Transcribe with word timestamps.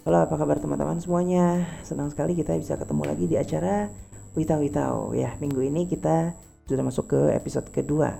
Halo, 0.00 0.24
apa 0.24 0.32
kabar 0.40 0.56
teman-teman 0.56 0.96
semuanya? 0.96 1.68
Senang 1.84 2.08
sekali 2.08 2.32
kita 2.32 2.56
bisa 2.56 2.72
ketemu 2.80 3.04
lagi 3.04 3.28
di 3.28 3.36
acara 3.36 3.92
Wita 4.32 4.56
Witau. 4.56 5.12
Ya, 5.12 5.36
minggu 5.36 5.60
ini 5.60 5.84
kita 5.84 6.32
sudah 6.64 6.80
masuk 6.80 7.12
ke 7.12 7.20
episode 7.36 7.68
kedua. 7.68 8.16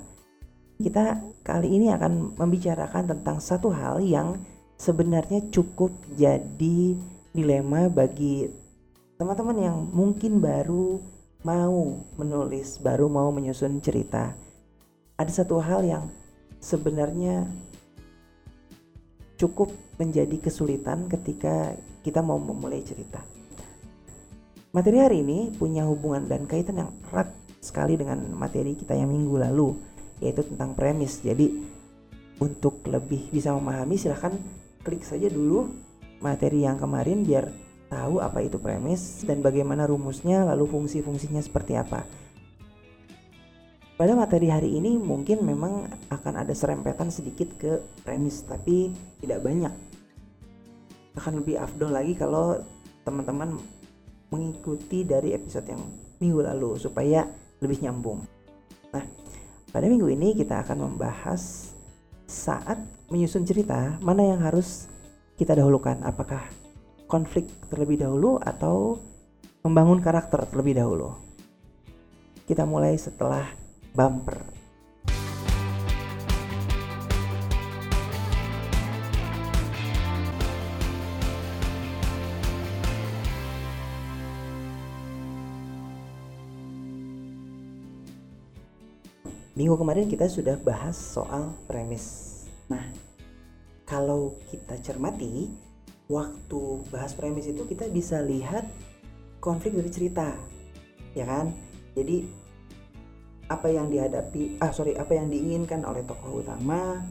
Kita 0.76 1.24
kali 1.40 1.80
ini 1.80 1.88
akan 1.88 2.36
membicarakan 2.36 3.16
tentang 3.16 3.40
satu 3.40 3.72
hal 3.72 4.04
yang 4.04 4.36
sebenarnya 4.76 5.48
cukup 5.48 5.88
jadi 6.20 7.00
dilema 7.32 7.88
bagi 7.88 8.52
teman-teman 9.16 9.56
yang 9.56 9.76
mungkin 9.88 10.36
baru 10.36 11.00
mau 11.48 11.96
menulis, 12.20 12.76
baru 12.76 13.08
mau 13.08 13.32
menyusun 13.32 13.80
cerita. 13.80 14.36
Ada 15.16 15.32
satu 15.32 15.56
hal 15.64 15.88
yang 15.88 16.12
sebenarnya 16.60 17.48
cukup 19.40 19.72
menjadi 20.00 20.40
kesulitan 20.40 21.12
ketika 21.12 21.76
kita 22.00 22.24
mau 22.24 22.40
memulai 22.40 22.80
cerita. 22.80 23.20
Materi 24.72 24.96
hari 25.02 25.20
ini 25.20 25.52
punya 25.52 25.84
hubungan 25.84 26.24
dan 26.24 26.48
kaitan 26.48 26.80
yang 26.80 26.90
erat 27.12 27.28
sekali 27.60 28.00
dengan 28.00 28.24
materi 28.32 28.72
kita 28.72 28.96
yang 28.96 29.12
minggu 29.12 29.36
lalu, 29.36 29.76
yaitu 30.24 30.40
tentang 30.40 30.72
premis. 30.72 31.20
Jadi 31.20 31.52
untuk 32.40 32.80
lebih 32.88 33.28
bisa 33.28 33.52
memahami 33.52 34.00
silahkan 34.00 34.32
klik 34.80 35.04
saja 35.04 35.28
dulu 35.28 35.68
materi 36.24 36.64
yang 36.64 36.80
kemarin 36.80 37.20
biar 37.20 37.52
tahu 37.90 38.22
apa 38.22 38.40
itu 38.40 38.56
premis 38.56 39.26
dan 39.26 39.44
bagaimana 39.44 39.84
rumusnya 39.84 40.46
lalu 40.48 40.64
fungsi-fungsinya 40.70 41.42
seperti 41.44 41.76
apa. 41.76 42.06
Pada 44.00 44.16
materi 44.16 44.48
hari 44.48 44.80
ini 44.80 44.96
mungkin 44.96 45.44
memang 45.44 45.84
akan 46.08 46.34
ada 46.40 46.56
serempetan 46.56 47.12
sedikit 47.12 47.52
ke 47.60 47.84
premis 48.00 48.40
tapi 48.46 48.94
tidak 49.20 49.44
banyak. 49.44 49.89
Akan 51.18 51.42
lebih 51.42 51.58
afdol 51.58 51.90
lagi 51.90 52.14
kalau 52.14 52.60
teman-teman 53.02 53.58
mengikuti 54.30 55.02
dari 55.02 55.34
episode 55.34 55.66
yang 55.66 55.82
minggu 56.22 56.40
lalu 56.46 56.78
supaya 56.78 57.26
lebih 57.58 57.82
nyambung. 57.82 58.22
Nah, 58.94 59.04
pada 59.70 59.86
minggu 59.86 60.06
ini 60.10 60.34
kita 60.38 60.62
akan 60.62 60.86
membahas 60.86 61.74
saat 62.30 62.78
menyusun 63.10 63.42
cerita 63.42 63.98
mana 64.06 64.22
yang 64.22 64.40
harus 64.42 64.86
kita 65.34 65.58
dahulukan. 65.58 65.98
Apakah 66.06 66.46
konflik 67.10 67.50
terlebih 67.66 67.98
dahulu 68.06 68.38
atau 68.38 69.02
membangun 69.66 69.98
karakter 69.98 70.46
terlebih 70.46 70.78
dahulu? 70.78 71.16
Kita 72.46 72.62
mulai 72.66 72.94
setelah 72.94 73.50
bumper. 73.94 74.59
Minggu 89.60 89.76
kemarin 89.76 90.08
kita 90.08 90.24
sudah 90.24 90.56
bahas 90.56 90.96
soal 90.96 91.52
premis. 91.68 92.48
Nah, 92.72 92.80
kalau 93.84 94.40
kita 94.48 94.80
cermati, 94.80 95.52
waktu 96.08 96.80
bahas 96.88 97.12
premis 97.12 97.44
itu 97.44 97.68
kita 97.68 97.92
bisa 97.92 98.24
lihat 98.24 98.64
konflik 99.36 99.76
dari 99.76 99.92
cerita, 99.92 100.32
ya 101.12 101.28
kan? 101.28 101.52
Jadi 101.92 102.24
apa 103.52 103.68
yang 103.68 103.92
dihadapi 103.92 104.56
ah 104.64 104.72
sorry 104.72 104.96
apa 104.96 105.12
yang 105.12 105.28
diinginkan 105.28 105.84
oleh 105.84 106.08
tokoh 106.08 106.40
utama 106.40 107.04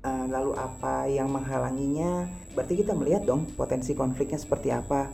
uh, 0.00 0.26
lalu 0.32 0.56
apa 0.56 1.12
yang 1.12 1.28
menghalanginya 1.28 2.30
berarti 2.54 2.78
kita 2.78 2.94
melihat 2.94 3.26
dong 3.26 3.50
potensi 3.58 3.92
konfliknya 3.98 4.38
seperti 4.38 4.70
apa 4.70 5.10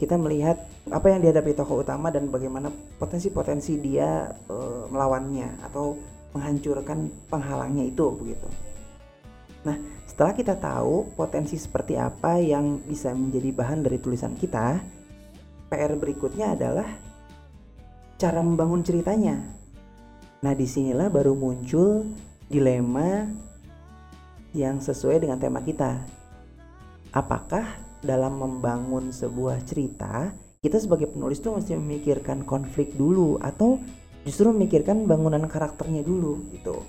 kita 0.00 0.16
melihat 0.16 0.56
apa 0.88 1.12
yang 1.12 1.20
dihadapi 1.20 1.52
tokoh 1.52 1.84
utama 1.84 2.08
dan 2.08 2.32
bagaimana 2.32 2.72
potensi-potensi 2.96 3.76
dia 3.76 4.32
uh, 4.48 4.88
melawannya 4.88 5.60
atau 5.68 6.00
menghancurkan 6.32 7.12
penghalangnya 7.28 7.84
itu 7.84 8.08
begitu 8.16 8.48
nah 9.60 9.76
setelah 10.08 10.32
kita 10.32 10.56
tahu 10.56 11.12
potensi 11.12 11.60
seperti 11.60 12.00
apa 12.00 12.40
yang 12.40 12.80
bisa 12.80 13.12
menjadi 13.12 13.52
bahan 13.52 13.84
dari 13.84 14.00
tulisan 14.00 14.32
kita 14.40 14.80
PR 15.68 15.92
berikutnya 16.00 16.56
adalah 16.56 16.88
cara 18.16 18.40
membangun 18.40 18.80
ceritanya 18.80 19.60
Nah 20.40 20.56
di 20.56 20.64
sinilah 20.64 21.12
baru 21.12 21.36
muncul 21.36 22.08
dilema 22.48 23.28
yang 24.56 24.80
sesuai 24.80 25.20
dengan 25.20 25.36
tema 25.36 25.60
kita. 25.60 26.00
Apakah 27.12 27.76
dalam 28.00 28.40
membangun 28.40 29.12
sebuah 29.12 29.60
cerita 29.64 30.32
kita 30.60 30.76
sebagai 30.76 31.08
penulis 31.08 31.40
tuh 31.40 31.56
mesti 31.56 31.72
memikirkan 31.76 32.44
konflik 32.44 32.92
dulu 32.92 33.40
atau 33.40 33.80
justru 34.28 34.52
memikirkan 34.52 35.08
bangunan 35.08 35.40
karakternya 35.48 36.04
dulu 36.04 36.44
gitu. 36.52 36.84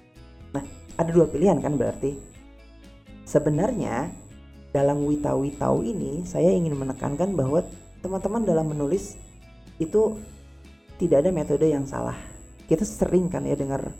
Nah 0.51 0.63
ada 0.99 1.09
dua 1.11 1.27
pilihan 1.31 1.59
kan 1.63 1.79
berarti. 1.79 2.19
Sebenarnya 3.23 4.11
dalam 4.75 5.07
wita-witau 5.07 5.83
ini 5.87 6.27
saya 6.27 6.51
ingin 6.51 6.75
menekankan 6.75 7.31
bahwa 7.31 7.63
teman-teman 8.03 8.43
dalam 8.43 8.67
menulis 8.67 9.15
itu 9.79 10.19
tidak 10.99 11.23
ada 11.23 11.31
metode 11.31 11.67
yang 11.67 11.87
salah 11.87 12.15
kita 12.71 12.87
sering 12.87 13.27
kan 13.27 13.43
ya 13.43 13.59
dengar 13.59 13.91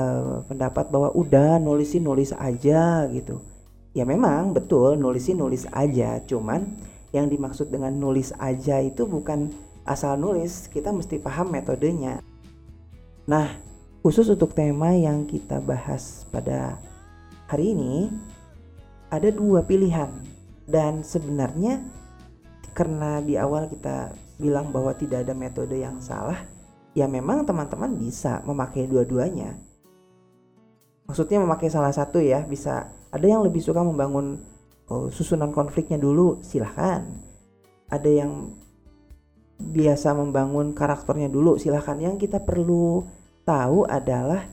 uh, 0.00 0.40
pendapat 0.48 0.88
bahwa 0.88 1.12
udah 1.12 1.60
nulisin 1.60 2.08
nulis 2.08 2.32
aja 2.32 3.04
gitu 3.12 3.44
ya 3.92 4.04
memang 4.04 4.52
betul 4.56 4.96
nulisin 4.96 5.40
nulis 5.40 5.68
aja. 5.72 6.20
Cuman 6.24 6.76
yang 7.12 7.28
dimaksud 7.28 7.68
dengan 7.68 7.92
nulis 7.92 8.32
aja 8.40 8.80
itu 8.80 9.04
bukan 9.04 9.52
asal 9.84 10.16
nulis 10.16 10.68
kita 10.72 10.92
mesti 10.92 11.20
paham 11.20 11.52
metodenya. 11.52 12.24
Nah 13.28 13.56
khusus 14.00 14.28
untuk 14.32 14.56
tema 14.56 14.92
yang 14.96 15.28
kita 15.28 15.60
bahas 15.62 16.24
pada 16.32 16.80
hari 17.46 17.76
ini 17.76 18.12
ada 19.12 19.28
dua 19.28 19.64
pilihan. 19.64 20.10
Dan 20.62 21.02
sebenarnya 21.04 21.82
karena 22.72 23.20
di 23.20 23.36
awal 23.36 23.68
kita 23.68 24.14
bilang 24.40 24.72
bahwa 24.72 24.96
tidak 24.96 25.28
ada 25.28 25.36
metode 25.36 25.76
yang 25.76 26.00
salah 26.00 26.38
ya 26.96 27.08
memang 27.08 27.44
teman-teman 27.44 27.92
bisa 27.96 28.40
memakai 28.44 28.88
dua-duanya. 28.88 29.56
Maksudnya 31.08 31.42
memakai 31.42 31.68
salah 31.68 31.92
satu 31.92 32.22
ya, 32.22 32.40
bisa 32.46 32.88
ada 33.12 33.26
yang 33.28 33.44
lebih 33.44 33.60
suka 33.60 33.84
membangun 33.84 34.40
oh, 34.88 35.12
susunan 35.12 35.52
konfliknya 35.52 36.00
dulu, 36.00 36.40
silahkan. 36.40 37.04
Ada 37.92 38.08
yang 38.08 38.56
biasa 39.60 40.16
membangun 40.16 40.72
karakternya 40.72 41.28
dulu, 41.28 41.60
silahkan. 41.60 42.00
Yang 42.00 42.26
kita 42.26 42.40
perlu 42.40 43.04
tahu 43.44 43.84
adalah 43.84 44.48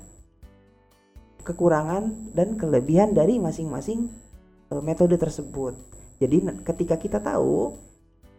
kekurangan 1.47 2.35
dan 2.35 2.59
kelebihan 2.59 3.15
dari 3.15 3.39
masing-masing 3.39 4.11
uh, 4.75 4.83
metode 4.83 5.15
tersebut. 5.15 5.73
Jadi 6.19 6.43
ketika 6.67 6.99
kita 6.99 7.23
tahu 7.23 7.79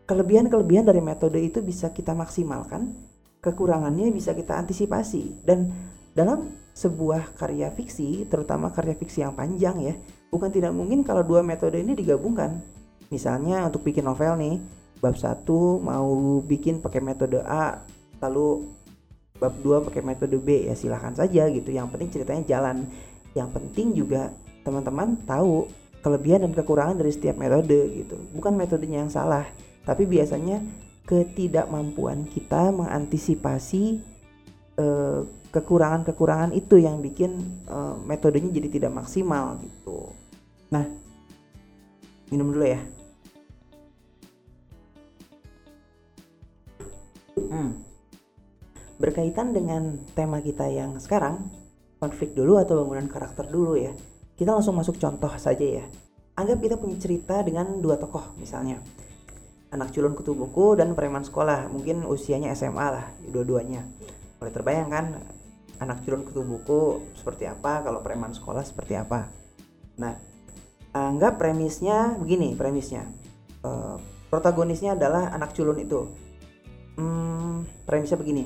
kelebihan-kelebihan 0.04 0.84
dari 0.84 1.00
metode 1.00 1.40
itu 1.40 1.64
bisa 1.64 1.96
kita 1.96 2.12
maksimalkan, 2.12 2.92
kekurangannya 3.40 4.12
bisa 4.12 4.36
kita 4.36 4.52
antisipasi 4.60 5.40
dan 5.48 5.72
dalam 6.12 6.52
sebuah 6.80 7.36
karya 7.36 7.68
fiksi 7.68 8.24
terutama 8.24 8.72
karya 8.72 8.96
fiksi 8.96 9.20
yang 9.20 9.36
panjang 9.36 9.76
ya 9.84 9.94
bukan 10.32 10.48
tidak 10.48 10.72
mungkin 10.72 11.04
kalau 11.04 11.20
dua 11.20 11.44
metode 11.44 11.76
ini 11.76 11.92
digabungkan. 11.92 12.56
Misalnya 13.12 13.68
untuk 13.68 13.84
bikin 13.84 14.08
novel 14.08 14.38
nih 14.40 14.56
bab 15.02 15.18
satu 15.18 15.76
mau 15.82 16.40
bikin 16.40 16.80
pakai 16.80 17.04
metode 17.04 17.44
A 17.44 17.84
lalu 18.24 18.64
bab 19.36 19.52
dua 19.60 19.84
pakai 19.84 20.00
metode 20.00 20.40
B 20.40 20.70
ya 20.70 20.74
silahkan 20.78 21.12
saja 21.12 21.50
gitu. 21.52 21.68
Yang 21.68 21.92
penting 21.92 22.08
ceritanya 22.16 22.42
jalan. 22.48 22.88
Yang 23.36 23.48
penting 23.60 23.92
juga 23.92 24.32
teman-teman 24.64 25.20
tahu 25.28 25.68
kelebihan 26.00 26.48
dan 26.48 26.56
kekurangan 26.56 26.96
dari 26.96 27.12
setiap 27.12 27.36
metode 27.36 27.76
gitu. 27.92 28.16
Bukan 28.32 28.56
metodenya 28.56 29.04
yang 29.04 29.12
salah 29.12 29.44
tapi 29.84 30.08
biasanya 30.08 30.64
ketidakmampuan 31.04 32.24
kita 32.24 32.72
mengantisipasi 32.72 34.00
kekurangan 34.80 35.39
kekurangan-kekurangan 35.50 36.54
itu 36.54 36.78
yang 36.78 37.02
bikin 37.02 37.62
uh, 37.66 37.98
metodenya 38.06 38.50
jadi 38.54 38.68
tidak 38.70 38.92
maksimal 39.02 39.58
gitu. 39.58 40.14
Nah, 40.70 40.86
minum 42.30 42.54
dulu 42.54 42.66
ya. 42.66 42.80
Hmm. 47.50 47.82
Berkaitan 49.00 49.50
dengan 49.50 49.98
tema 50.14 50.38
kita 50.38 50.70
yang 50.70 51.02
sekarang, 51.02 51.50
konflik 51.98 52.36
dulu 52.36 52.62
atau 52.62 52.78
bangunan 52.84 53.10
karakter 53.10 53.50
dulu 53.50 53.74
ya. 53.74 53.90
Kita 54.38 54.54
langsung 54.54 54.78
masuk 54.78 54.96
contoh 55.02 55.34
saja 55.34 55.82
ya. 55.82 55.84
Anggap 56.38 56.62
kita 56.62 56.74
punya 56.78 56.96
cerita 56.96 57.42
dengan 57.42 57.82
dua 57.82 57.98
tokoh 57.98 58.38
misalnya 58.38 58.80
anak 59.70 59.94
culun 59.94 60.18
kutu 60.18 60.34
buku 60.34 60.74
dan 60.74 60.98
preman 60.98 61.22
sekolah 61.22 61.70
mungkin 61.70 62.02
usianya 62.02 62.50
SMA 62.58 62.86
lah 62.90 63.06
dua-duanya 63.22 63.86
boleh 64.42 64.50
terbayangkan 64.50 65.04
anak 65.80 66.04
culun 66.04 66.22
kutu 66.22 66.44
buku 66.44 66.80
seperti 67.16 67.48
apa 67.48 67.80
kalau 67.80 68.04
preman 68.04 68.36
sekolah 68.36 68.62
seperti 68.62 68.94
apa. 69.00 69.32
Nah 69.96 70.14
anggap 70.92 71.40
premisnya 71.40 72.14
begini 72.20 72.52
premisnya. 72.54 73.08
Uh, 73.60 73.96
protagonisnya 74.28 74.94
adalah 74.94 75.32
anak 75.32 75.56
culun 75.56 75.80
itu. 75.80 76.06
Hmm, 77.00 77.64
premisnya 77.88 78.20
begini. 78.20 78.44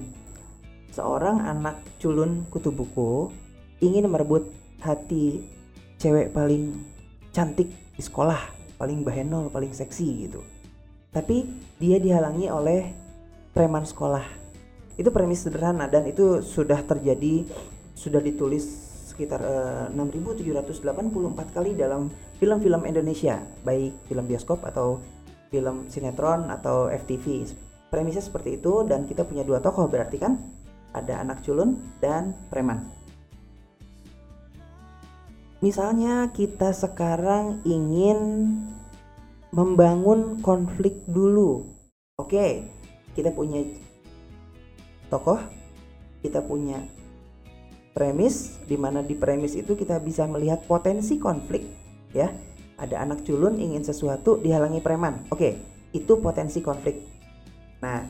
Seorang 0.95 1.43
anak 1.43 1.83
culun 1.99 2.47
kutu 2.49 2.71
buku 2.71 3.29
ingin 3.83 4.07
merebut 4.07 4.55
hati 4.79 5.43
cewek 5.99 6.31
paling 6.31 6.79
cantik 7.35 7.67
di 7.95 8.03
sekolah 8.03 8.39
paling 8.79 9.03
bahenol 9.03 9.51
paling 9.51 9.75
seksi 9.75 10.31
gitu. 10.31 10.41
Tapi 11.11 11.47
dia 11.79 11.99
dihalangi 11.99 12.47
oleh 12.51 12.91
preman 13.55 13.87
sekolah 13.87 14.44
itu 14.95 15.11
premis 15.11 15.43
sederhana 15.43 15.91
dan 15.91 16.07
itu 16.07 16.39
sudah 16.43 16.79
terjadi 16.87 17.43
sudah 17.95 18.23
ditulis 18.23 18.63
sekitar 19.11 19.41
uh, 19.43 19.87
eh, 19.91 19.95
6.784 19.95 21.55
kali 21.55 21.79
dalam 21.79 22.11
film-film 22.43 22.83
Indonesia. 22.87 23.39
Baik 23.63 23.95
film 24.11 24.25
bioskop 24.27 24.67
atau 24.67 24.99
film 25.51 25.87
sinetron 25.87 26.51
atau 26.51 26.91
FTV 26.91 27.47
premisnya 27.91 28.27
seperti 28.27 28.59
itu 28.59 28.83
dan 28.83 29.07
kita 29.07 29.23
punya 29.23 29.47
dua 29.47 29.63
tokoh 29.63 29.87
berarti 29.87 30.19
kan? 30.19 30.39
Ada 30.95 31.23
anak 31.23 31.47
culun 31.47 31.79
dan 32.03 32.35
preman. 32.51 32.87
Misalnya 35.63 36.29
kita 36.35 36.75
sekarang 36.75 37.63
ingin 37.63 38.19
membangun 39.55 40.43
konflik 40.43 41.03
dulu. 41.07 41.67
Oke 42.19 42.75
kita 43.15 43.31
punya 43.31 43.63
tokoh 45.15 45.39
kita 46.27 46.43
punya 46.43 46.83
premis 47.95 48.59
di 48.67 48.75
mana 48.75 49.07
di 49.07 49.15
premis 49.15 49.55
itu 49.55 49.79
kita 49.79 50.03
bisa 50.03 50.27
melihat 50.27 50.67
potensi 50.67 51.23
konflik 51.23 51.63
ya 52.11 52.35
ada 52.75 53.07
anak 53.07 53.23
culun 53.23 53.63
ingin 53.63 53.87
sesuatu 53.87 54.43
dihalangi 54.43 54.83
preman 54.83 55.23
oke 55.31 55.55
itu 55.95 56.13
potensi 56.19 56.59
konflik 56.59 57.15
Nah, 57.85 58.01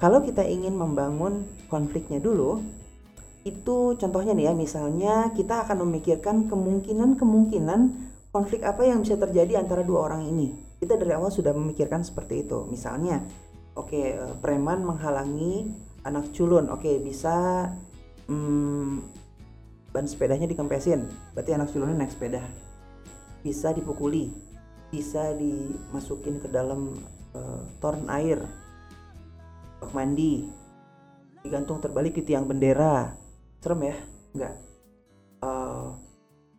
kalau 0.00 0.24
kita 0.24 0.40
ingin 0.48 0.72
membangun 0.72 1.44
konfliknya 1.68 2.16
dulu, 2.16 2.64
itu 3.44 3.92
contohnya 4.00 4.32
nih 4.32 4.48
ya, 4.48 4.52
misalnya 4.56 5.14
kita 5.36 5.68
akan 5.68 5.84
memikirkan 5.84 6.48
kemungkinan-kemungkinan 6.48 7.80
konflik 8.32 8.64
apa 8.64 8.88
yang 8.88 9.04
bisa 9.04 9.20
terjadi 9.20 9.60
antara 9.60 9.84
dua 9.84 10.08
orang 10.08 10.24
ini. 10.24 10.56
Kita 10.80 10.96
dari 10.96 11.12
awal 11.12 11.28
sudah 11.28 11.52
memikirkan 11.52 12.00
seperti 12.00 12.48
itu. 12.48 12.64
Misalnya, 12.64 13.20
oke, 13.76 13.92
eh, 13.92 14.34
preman 14.40 14.80
menghalangi 14.80 15.68
anak 16.04 16.30
culun. 16.36 16.68
Oke, 16.70 17.00
bisa 17.00 17.68
hmm, 18.28 19.02
ban 19.90 20.06
sepedanya 20.06 20.46
dikempesin. 20.48 21.08
Berarti 21.32 21.50
anak 21.56 21.72
culunnya 21.72 22.04
naik 22.04 22.12
sepeda. 22.12 22.44
Bisa 23.44 23.72
dipukuli, 23.76 24.32
bisa 24.88 25.32
dimasukin 25.36 26.40
ke 26.40 26.48
dalam 26.48 26.96
uh, 27.36 27.64
torn 27.80 28.08
air. 28.12 28.40
Bak 29.80 29.92
mandi. 29.92 30.48
Digantung 31.44 31.80
terbalik 31.80 32.16
di 32.16 32.24
tiang 32.24 32.48
bendera. 32.48 33.12
Serem 33.60 33.84
ya? 33.84 33.96
Enggak. 34.32 34.54
Uh, 35.44 35.92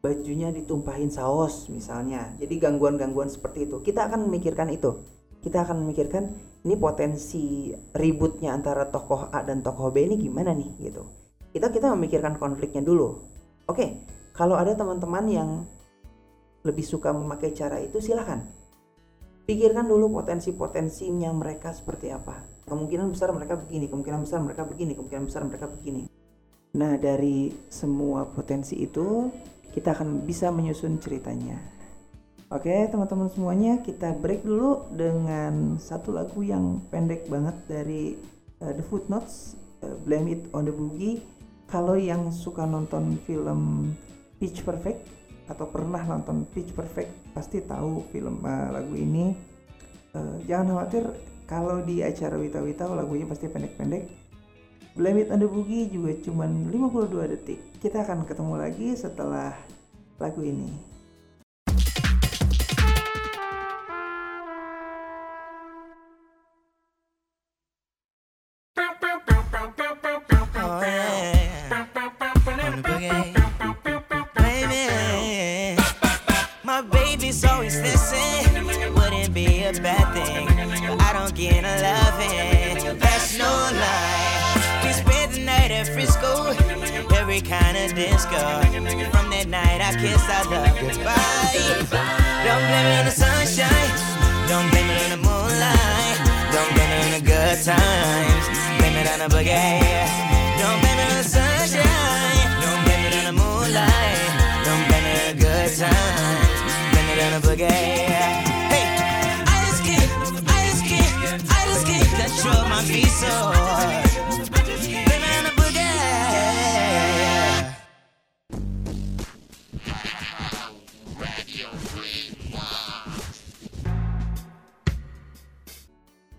bajunya 0.06 0.54
ditumpahin 0.54 1.10
saus 1.10 1.66
misalnya. 1.74 2.38
Jadi 2.38 2.62
gangguan-gangguan 2.62 3.30
seperti 3.30 3.66
itu. 3.66 3.82
Kita 3.82 4.06
akan 4.06 4.30
memikirkan 4.30 4.70
itu 4.70 5.15
kita 5.46 5.62
akan 5.62 5.86
memikirkan 5.86 6.34
ini 6.66 6.74
potensi 6.74 7.70
ributnya 7.94 8.58
antara 8.58 8.90
tokoh 8.90 9.30
A 9.30 9.46
dan 9.46 9.62
tokoh 9.62 9.94
B 9.94 10.10
ini 10.10 10.18
gimana 10.18 10.58
nih 10.58 10.90
gitu. 10.90 11.06
Kita 11.54 11.70
kita 11.70 11.94
memikirkan 11.94 12.42
konfliknya 12.42 12.82
dulu. 12.82 13.22
Oke 13.70 14.02
kalau 14.34 14.58
ada 14.58 14.74
teman-teman 14.74 15.26
yang 15.30 15.50
lebih 16.66 16.82
suka 16.82 17.14
memakai 17.14 17.54
cara 17.54 17.78
itu 17.78 18.02
silahkan 18.02 18.42
pikirkan 19.46 19.86
dulu 19.86 20.10
potensi-potensinya 20.18 21.30
mereka 21.30 21.70
seperti 21.70 22.10
apa. 22.10 22.42
Kemungkinan 22.66 23.14
besar 23.14 23.30
mereka 23.30 23.62
begini 23.62 23.86
kemungkinan 23.86 24.26
besar 24.26 24.42
mereka 24.42 24.66
begini 24.66 24.98
kemungkinan 24.98 25.30
besar 25.30 25.46
mereka 25.46 25.70
begini. 25.70 26.10
Nah 26.74 26.98
dari 26.98 27.54
semua 27.70 28.26
potensi 28.26 28.82
itu 28.82 29.30
kita 29.70 29.94
akan 29.94 30.26
bisa 30.26 30.50
menyusun 30.50 30.98
ceritanya 30.98 31.75
oke 32.54 32.76
teman-teman 32.94 33.30
semuanya 33.34 33.82
kita 33.82 34.14
break 34.14 34.46
dulu 34.46 34.86
dengan 34.94 35.82
satu 35.82 36.14
lagu 36.14 36.46
yang 36.46 36.78
pendek 36.94 37.26
banget 37.26 37.58
dari 37.66 38.04
uh, 38.62 38.70
The 38.70 38.86
Footnotes 38.86 39.58
uh, 39.82 39.98
Blame 40.06 40.30
It 40.30 40.42
on 40.54 40.70
the 40.70 40.74
Boogie. 40.76 41.26
Kalau 41.66 41.98
yang 41.98 42.30
suka 42.30 42.70
nonton 42.70 43.18
film 43.26 43.90
Pitch 44.38 44.62
Perfect 44.62 45.10
atau 45.50 45.66
pernah 45.66 46.02
nonton 46.06 46.46
Pitch 46.54 46.70
Perfect 46.70 47.34
pasti 47.34 47.66
tahu 47.66 48.06
film 48.14 48.46
uh, 48.46 48.70
lagu 48.70 48.94
ini. 48.94 49.34
Uh, 50.14 50.38
jangan 50.46 50.78
khawatir 50.78 51.04
kalau 51.50 51.82
di 51.82 52.06
acara 52.06 52.38
Wita 52.38 52.62
Wita 52.62 52.86
lagunya 52.86 53.26
pasti 53.26 53.50
pendek-pendek. 53.50 54.06
Blame 54.94 55.26
It 55.26 55.34
on 55.34 55.42
the 55.42 55.50
Boogie 55.50 55.90
juga 55.90 56.14
cuma 56.22 56.46
52 56.46 57.34
detik. 57.34 57.60
Kita 57.82 58.06
akan 58.06 58.24
ketemu 58.30 58.54
lagi 58.54 58.94
setelah 58.94 59.58
lagu 60.22 60.46
ini 60.46 60.95
kiss 90.06 90.30
our 90.30 90.46
love 90.52 90.76
goodbye. 90.76 91.56
Don't 92.46 92.66
blame 92.70 92.88
it 92.92 93.00
on 93.00 93.06
the 93.06 93.12
sunshine. 93.12 93.92
Don't 94.50 94.70
blame 94.72 94.90
it 94.90 95.02
on 95.04 95.10
the 95.16 95.22
moonlight. 95.28 96.18
Don't 96.54 96.72
blame 96.76 96.92
it 96.92 97.06
on 97.06 97.12
the 97.18 97.24
good 97.26 97.58
times. 97.64 98.46
Blame 98.78 98.98
it 99.02 99.08
on 99.12 99.20
the 99.24 99.30
boogie. 99.34 99.82
Don't 100.60 100.80
blame 100.82 101.00
it 101.00 101.10
on 101.12 101.18
the 101.24 101.28
sunshine. 101.36 102.48
Don't 102.62 102.82
blame 102.86 103.04
it 103.08 103.14
on 103.20 103.26
the 103.30 103.36
moonlight. 103.42 104.20
Don't 104.66 104.84
blame 104.88 105.06
it 105.06 105.16
on 105.16 105.28
the 105.32 105.38
good 105.44 105.72
times. 105.80 106.60
Blame 106.92 107.10
it 107.14 107.20
on 107.26 107.32
the 107.36 107.42
boogie. 107.48 107.72
Hey, 108.72 108.86
I 109.48 109.58
just 109.68 109.82
can't, 109.88 110.12
I 110.48 110.60
just 110.70 110.84
can't, 110.84 111.14
I 111.48 111.62
just 111.72 111.84
can't 111.88 112.10
control 112.20 112.64
my 112.70 112.82
feet 112.84 113.08
so 113.08 113.55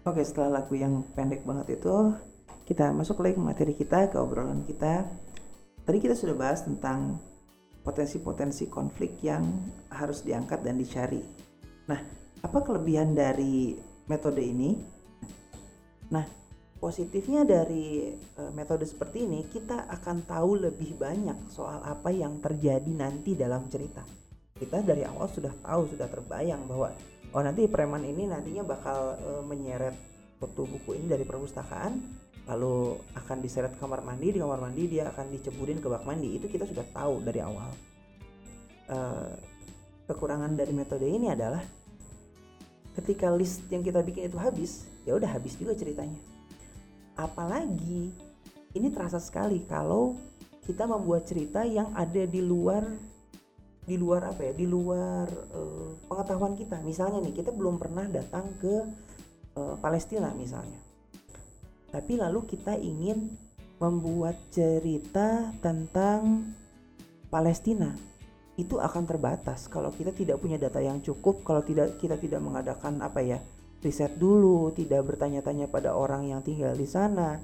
Oke 0.06 0.22
setelah 0.22 0.62
lagu 0.62 0.78
yang 0.78 1.02
pendek 1.18 1.42
banget 1.42 1.82
itu 1.82 2.14
kita 2.62 2.94
masuk 2.94 3.26
lagi 3.26 3.34
ke 3.34 3.42
materi 3.42 3.74
kita 3.74 4.06
ke 4.06 4.14
obrolan 4.22 4.62
kita. 4.62 5.02
Tadi 5.82 5.98
kita 5.98 6.14
sudah 6.14 6.38
bahas 6.38 6.62
tentang 6.62 7.18
potensi-potensi 7.82 8.70
konflik 8.70 9.18
yang 9.26 9.42
harus 9.90 10.22
diangkat 10.22 10.62
dan 10.62 10.78
dicari. 10.78 11.18
Nah 11.90 11.98
apa 12.38 12.58
kelebihan 12.62 13.18
dari 13.18 13.74
metode 14.06 14.46
ini? 14.46 14.78
Nah 16.14 16.22
positifnya 16.78 17.42
dari 17.42 18.14
uh, 18.38 18.54
metode 18.54 18.86
seperti 18.86 19.26
ini 19.26 19.42
kita 19.50 19.90
akan 19.90 20.22
tahu 20.22 20.70
lebih 20.70 21.02
banyak 21.02 21.50
soal 21.50 21.82
apa 21.82 22.14
yang 22.14 22.38
terjadi 22.38 22.94
nanti 22.94 23.34
dalam 23.34 23.66
cerita. 23.66 24.06
Kita 24.54 24.86
dari 24.86 25.02
awal 25.02 25.26
sudah 25.26 25.50
tahu 25.66 25.90
sudah 25.90 26.06
terbayang 26.06 26.62
bahwa 26.70 26.94
oh 27.36 27.42
nanti 27.44 27.68
preman 27.68 28.00
ini 28.00 28.24
nantinya 28.24 28.64
bakal 28.64 29.20
e, 29.20 29.30
menyeret 29.44 29.92
foto 30.40 30.64
buku 30.64 30.96
ini 30.96 31.04
dari 31.04 31.28
perpustakaan 31.28 32.00
lalu 32.48 32.96
akan 33.12 33.38
diseret 33.44 33.76
ke 33.76 33.78
kamar 33.82 34.00
mandi 34.00 34.32
di 34.32 34.38
kamar 34.40 34.62
mandi 34.62 34.88
dia 34.88 35.12
akan 35.12 35.34
diceburin 35.34 35.82
ke 35.82 35.90
bak 35.90 36.08
mandi. 36.08 36.40
Itu 36.40 36.48
kita 36.48 36.64
sudah 36.64 36.86
tahu 36.94 37.20
dari 37.20 37.44
awal. 37.44 37.68
E, 38.88 38.98
kekurangan 40.08 40.56
dari 40.56 40.72
metode 40.72 41.04
ini 41.04 41.28
adalah 41.28 41.60
ketika 42.96 43.28
list 43.28 43.68
yang 43.68 43.84
kita 43.84 44.00
bikin 44.00 44.32
itu 44.32 44.40
habis 44.40 44.88
ya 45.04 45.12
udah 45.12 45.28
habis 45.28 45.60
juga 45.60 45.76
ceritanya. 45.76 46.16
Apalagi 47.20 48.14
ini 48.72 48.88
terasa 48.88 49.20
sekali 49.20 49.60
kalau 49.68 50.16
kita 50.64 50.88
membuat 50.88 51.28
cerita 51.28 51.68
yang 51.68 51.92
ada 51.92 52.24
di 52.24 52.40
luar 52.40 52.86
di 53.86 53.94
luar 53.94 54.34
apa 54.34 54.50
ya 54.50 54.52
di 54.52 54.66
luar 54.66 55.30
uh, 55.30 55.94
pengetahuan 56.10 56.58
kita. 56.58 56.82
Misalnya 56.82 57.22
nih 57.22 57.38
kita 57.38 57.54
belum 57.54 57.78
pernah 57.78 58.02
datang 58.10 58.50
ke 58.58 58.74
uh, 59.54 59.78
Palestina 59.78 60.34
misalnya. 60.34 60.82
Tapi 61.94 62.18
lalu 62.18 62.44
kita 62.50 62.74
ingin 62.74 63.30
membuat 63.78 64.34
cerita 64.50 65.54
tentang 65.62 66.50
Palestina. 67.30 67.94
Itu 68.58 68.82
akan 68.82 69.06
terbatas. 69.06 69.70
Kalau 69.70 69.94
kita 69.94 70.10
tidak 70.10 70.42
punya 70.42 70.58
data 70.58 70.82
yang 70.82 70.98
cukup 70.98 71.46
kalau 71.46 71.62
tidak 71.62 71.94
kita 72.02 72.18
tidak 72.18 72.42
mengadakan 72.42 72.98
apa 72.98 73.22
ya 73.22 73.38
riset 73.84 74.18
dulu 74.18 74.74
tidak 74.74 75.06
bertanya-tanya 75.14 75.70
pada 75.70 75.94
orang 75.94 76.26
yang 76.26 76.42
tinggal 76.42 76.74
di 76.74 76.88
sana. 76.90 77.38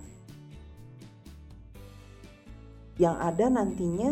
Yang 2.99 3.17
ada 3.23 3.47
nantinya 3.47 4.11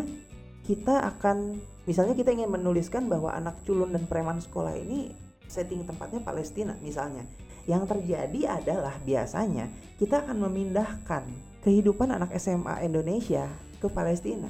kita 0.67 1.05
akan 1.15 1.57
misalnya 1.89 2.13
kita 2.13 2.31
ingin 2.33 2.51
menuliskan 2.51 3.09
bahwa 3.09 3.33
anak 3.33 3.57
culun 3.65 3.93
dan 3.93 4.05
preman 4.05 4.37
sekolah 4.37 4.77
ini 4.77 5.11
setting 5.49 5.83
tempatnya 5.83 6.21
Palestina 6.23 6.73
misalnya 6.79 7.25
yang 7.69 7.85
terjadi 7.85 8.57
adalah 8.61 8.97
biasanya 9.03 9.69
kita 10.01 10.25
akan 10.25 10.37
memindahkan 10.49 11.23
kehidupan 11.61 12.09
anak 12.09 12.33
SMA 12.37 12.85
Indonesia 12.85 13.45
ke 13.77 13.85
Palestina 13.89 14.49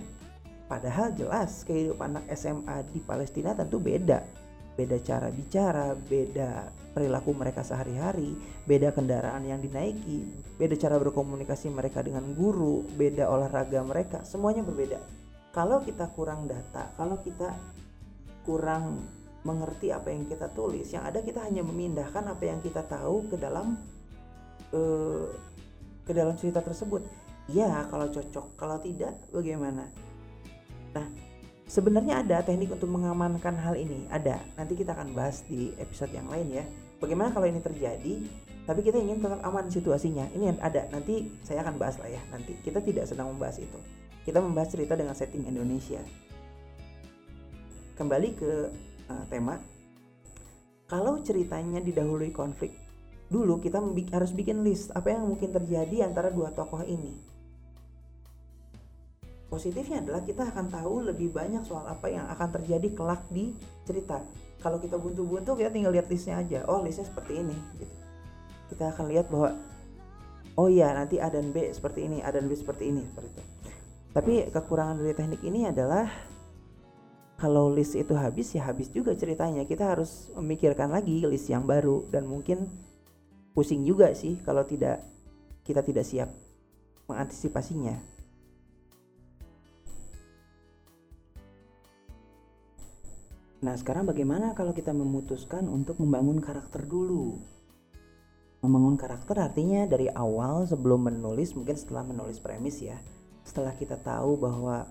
Padahal 0.72 1.12
jelas 1.12 1.68
kehidupan 1.68 2.16
anak 2.16 2.32
SMA 2.40 2.88
di 2.96 3.04
Palestina 3.04 3.52
tentu 3.52 3.76
beda. 3.76 4.24
Beda 4.80 4.96
cara 5.04 5.28
bicara, 5.28 5.92
beda 5.92 6.72
perilaku 6.96 7.36
mereka 7.36 7.60
sehari-hari, 7.60 8.40
beda 8.64 8.96
kendaraan 8.96 9.44
yang 9.44 9.60
dinaiki, 9.60 10.24
beda 10.56 10.80
cara 10.80 10.96
berkomunikasi 10.96 11.68
mereka 11.68 12.00
dengan 12.00 12.32
guru, 12.32 12.88
beda 12.96 13.28
olahraga 13.28 13.84
mereka, 13.84 14.24
semuanya 14.24 14.64
berbeda. 14.64 14.96
Kalau 15.52 15.84
kita 15.84 16.08
kurang 16.16 16.48
data, 16.48 16.96
kalau 16.96 17.20
kita 17.20 17.52
kurang 18.48 19.04
mengerti 19.44 19.92
apa 19.92 20.08
yang 20.08 20.24
kita 20.24 20.48
tulis, 20.56 20.88
yang 20.96 21.04
ada 21.04 21.20
kita 21.20 21.44
hanya 21.44 21.60
memindahkan 21.66 22.24
apa 22.24 22.44
yang 22.48 22.64
kita 22.64 22.88
tahu 22.88 23.28
ke 23.28 23.36
dalam 23.36 23.76
uh, 24.72 25.28
ke 26.08 26.12
dalam 26.16 26.40
cerita 26.40 26.64
tersebut. 26.64 27.04
Ya, 27.52 27.84
kalau 27.92 28.08
cocok, 28.08 28.56
kalau 28.56 28.80
tidak 28.80 29.18
bagaimana? 29.34 29.92
Nah, 30.96 31.08
sebenarnya 31.68 32.24
ada 32.24 32.40
teknik 32.46 32.72
untuk 32.72 32.88
mengamankan 32.88 33.60
hal 33.60 33.76
ini. 33.76 34.08
Ada. 34.08 34.40
Nanti 34.56 34.74
kita 34.80 34.96
akan 34.96 35.12
bahas 35.12 35.44
di 35.52 35.76
episode 35.76 36.16
yang 36.16 36.32
lain 36.32 36.48
ya. 36.48 36.64
Bagaimana 37.02 37.34
kalau 37.34 37.50
ini 37.50 37.60
terjadi, 37.60 38.24
tapi 38.64 38.80
kita 38.86 39.02
ingin 39.02 39.20
tetap 39.20 39.42
aman 39.44 39.68
situasinya. 39.68 40.32
Ini 40.32 40.64
ada. 40.64 40.88
Nanti 40.94 41.28
saya 41.44 41.66
akan 41.66 41.76
bahas 41.76 42.00
lah 42.00 42.08
ya. 42.08 42.22
Nanti 42.30 42.56
kita 42.62 42.80
tidak 42.80 43.10
sedang 43.10 43.34
membahas 43.36 43.60
itu. 43.60 43.80
Kita 44.22 44.38
membahas 44.38 44.70
cerita 44.70 44.94
dengan 44.94 45.18
setting 45.18 45.50
Indonesia. 45.50 45.98
Kembali 47.98 48.30
ke 48.38 48.52
uh, 49.10 49.26
tema. 49.34 49.58
Kalau 50.86 51.26
ceritanya 51.26 51.82
didahului 51.82 52.30
konflik, 52.30 52.78
dulu 53.34 53.58
kita 53.58 53.82
harus 54.14 54.32
bikin 54.36 54.62
list 54.62 54.94
apa 54.94 55.18
yang 55.18 55.26
mungkin 55.26 55.50
terjadi 55.50 56.06
antara 56.06 56.30
dua 56.30 56.54
tokoh 56.54 56.86
ini. 56.86 57.18
Positifnya 59.50 60.06
adalah 60.06 60.22
kita 60.22 60.54
akan 60.54 60.70
tahu 60.70 61.12
lebih 61.12 61.34
banyak 61.34 61.66
soal 61.66 61.84
apa 61.90 62.08
yang 62.08 62.30
akan 62.30 62.50
terjadi 62.62 62.94
kelak 62.94 63.26
di 63.34 63.58
cerita. 63.90 64.22
Kalau 64.62 64.78
kita 64.78 65.02
buntu-buntu 65.02 65.58
kita 65.58 65.74
tinggal 65.74 65.92
lihat 65.98 66.08
listnya 66.12 66.38
aja. 66.38 66.62
Oh 66.70 66.86
listnya 66.86 67.10
seperti 67.10 67.42
ini 67.42 67.58
gitu. 67.82 67.96
Kita 68.70 68.94
akan 68.94 69.06
lihat 69.10 69.28
bahwa 69.34 69.58
oh 70.62 70.70
iya 70.70 70.94
nanti 70.94 71.18
A 71.18 71.28
dan 71.34 71.50
B 71.50 71.74
seperti 71.74 72.06
ini 72.06 72.22
A 72.22 72.30
dan 72.30 72.46
B 72.46 72.54
seperti 72.54 72.92
ini 72.92 73.02
seperti 73.04 73.28
itu 73.34 73.51
tapi 74.12 74.52
kekurangan 74.52 75.00
dari 75.00 75.16
teknik 75.16 75.42
ini 75.48 75.72
adalah 75.72 76.08
kalau 77.40 77.72
list 77.72 77.96
itu 77.96 78.12
habis 78.14 78.52
ya 78.54 78.68
habis 78.68 78.92
juga 78.92 79.16
ceritanya 79.16 79.64
kita 79.64 79.98
harus 79.98 80.30
memikirkan 80.36 80.92
lagi 80.92 81.24
list 81.24 81.48
yang 81.48 81.64
baru 81.64 82.06
dan 82.12 82.28
mungkin 82.28 82.68
pusing 83.56 83.88
juga 83.88 84.12
sih 84.12 84.38
kalau 84.44 84.68
tidak 84.68 85.02
kita 85.64 85.82
tidak 85.82 86.06
siap 86.06 86.30
mengantisipasinya 87.08 88.12
Nah, 93.62 93.78
sekarang 93.78 94.10
bagaimana 94.10 94.58
kalau 94.58 94.74
kita 94.74 94.90
memutuskan 94.90 95.70
untuk 95.70 96.02
membangun 96.02 96.42
karakter 96.42 96.82
dulu? 96.82 97.38
Membangun 98.66 98.98
karakter 98.98 99.38
artinya 99.38 99.86
dari 99.86 100.10
awal 100.10 100.66
sebelum 100.66 101.06
menulis, 101.06 101.54
mungkin 101.54 101.78
setelah 101.78 102.02
menulis 102.02 102.42
premis 102.42 102.82
ya. 102.82 102.98
Setelah 103.52 103.76
kita 103.76 104.00
tahu 104.00 104.40
bahwa 104.40 104.88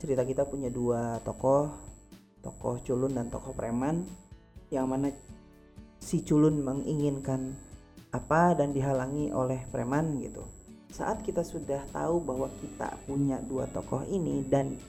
cerita 0.00 0.24
kita 0.24 0.48
punya 0.48 0.72
dua 0.72 1.20
tokoh, 1.20 1.68
tokoh 2.40 2.80
culun 2.80 3.12
dan 3.12 3.28
tokoh 3.28 3.52
preman, 3.52 4.08
yang 4.72 4.88
mana 4.88 5.12
si 6.00 6.24
culun 6.24 6.64
menginginkan 6.64 7.52
apa 8.08 8.56
dan 8.56 8.72
dihalangi 8.72 9.36
oleh 9.36 9.68
preman 9.68 10.16
gitu. 10.24 10.48
Saat 10.88 11.20
kita 11.20 11.44
sudah 11.44 11.84
tahu 11.92 12.24
bahwa 12.24 12.48
kita 12.56 12.96
punya 13.04 13.36
dua 13.44 13.68
tokoh 13.68 14.00
ini 14.08 14.40
dan 14.48 14.80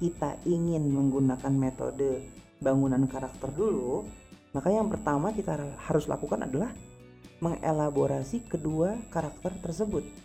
kita 0.00 0.40
ingin 0.48 0.88
menggunakan 0.88 1.52
metode 1.52 2.24
bangunan 2.64 3.04
karakter 3.04 3.52
dulu, 3.52 4.08
maka 4.56 4.72
yang 4.72 4.88
pertama 4.88 5.36
kita 5.36 5.76
harus 5.84 6.08
lakukan 6.08 6.48
adalah 6.48 6.72
mengelaborasi 7.44 8.48
kedua 8.48 8.96
karakter 9.12 9.52
tersebut. 9.60 10.23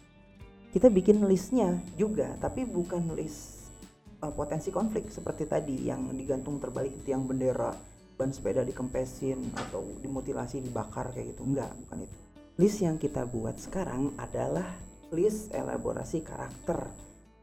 Kita 0.70 0.86
bikin 0.86 1.26
listnya 1.26 1.82
juga, 1.98 2.38
tapi 2.38 2.62
bukan 2.62 3.18
list 3.18 3.74
uh, 4.22 4.30
potensi 4.30 4.70
konflik 4.70 5.10
seperti 5.10 5.50
tadi 5.50 5.90
yang 5.90 6.14
digantung 6.14 6.62
terbalik 6.62 7.02
tiang 7.02 7.26
bendera, 7.26 7.74
ban 8.14 8.30
sepeda 8.30 8.62
dikempesin 8.62 9.50
atau 9.58 9.82
dimutilasi, 10.04 10.62
dibakar 10.62 11.10
kayak 11.10 11.34
gitu. 11.34 11.42
Enggak, 11.48 11.74
bukan 11.86 12.06
itu. 12.06 12.18
List 12.60 12.78
yang 12.84 13.00
kita 13.00 13.24
buat 13.26 13.56
sekarang 13.58 14.14
adalah 14.20 14.68
list 15.10 15.50
elaborasi 15.56 16.22
karakter. 16.22 16.92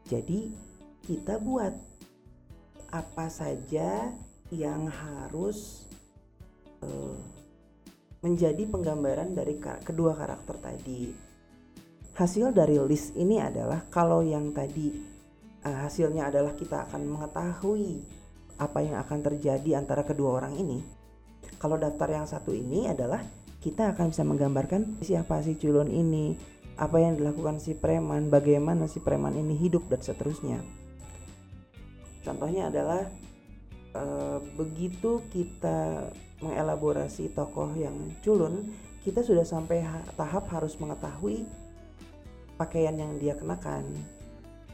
Jadi 0.07 0.53
kita 1.03 1.41
buat 1.41 1.73
apa 2.95 3.27
saja 3.27 4.07
yang 4.55 4.87
harus 4.87 5.83
uh, 6.79 7.19
menjadi 8.23 8.63
penggambaran 8.71 9.35
dari 9.35 9.59
kedua 9.59 10.15
karakter 10.15 10.55
tadi. 10.63 11.26
Hasil 12.17 12.49
dari 12.49 12.81
list 12.81 13.13
ini 13.13 13.37
adalah 13.37 13.85
kalau 13.93 14.25
yang 14.25 14.49
tadi 14.49 14.89
uh, 15.61 15.85
hasilnya 15.85 16.33
adalah 16.33 16.57
kita 16.57 16.89
akan 16.89 17.05
mengetahui 17.13 18.01
apa 18.57 18.81
yang 18.81 18.97
akan 18.97 19.21
terjadi 19.21 19.77
antara 19.77 20.01
kedua 20.01 20.41
orang 20.41 20.57
ini. 20.57 20.81
Kalau 21.61 21.77
daftar 21.77 22.09
yang 22.09 22.25
satu 22.25 22.57
ini 22.57 22.89
adalah 22.89 23.21
kita 23.61 23.93
akan 23.93 24.09
bisa 24.09 24.25
menggambarkan 24.25 24.97
siapa 25.05 25.45
si 25.45 25.61
culun 25.61 25.93
ini, 25.93 26.33
apa 26.81 26.97
yang 26.97 27.21
dilakukan 27.21 27.61
si 27.61 27.77
preman, 27.77 28.33
bagaimana 28.33 28.89
si 28.89 28.97
preman 28.97 29.37
ini 29.37 29.53
hidup 29.53 29.85
dan 29.85 30.01
seterusnya. 30.01 30.57
Contohnya 32.25 32.73
adalah 32.73 33.05
e, 33.93 34.03
begitu 34.57 35.21
kita 35.29 36.09
mengelaborasi 36.41 37.29
tokoh 37.37 37.77
yang 37.77 37.93
culun, 38.25 38.73
kita 39.05 39.21
sudah 39.21 39.45
sampai 39.45 39.85
ha 39.85 40.01
tahap 40.17 40.49
harus 40.49 40.77
mengetahui 40.81 41.45
pakaian 42.57 42.97
yang 42.97 43.15
dia 43.21 43.37
kenakan. 43.37 43.85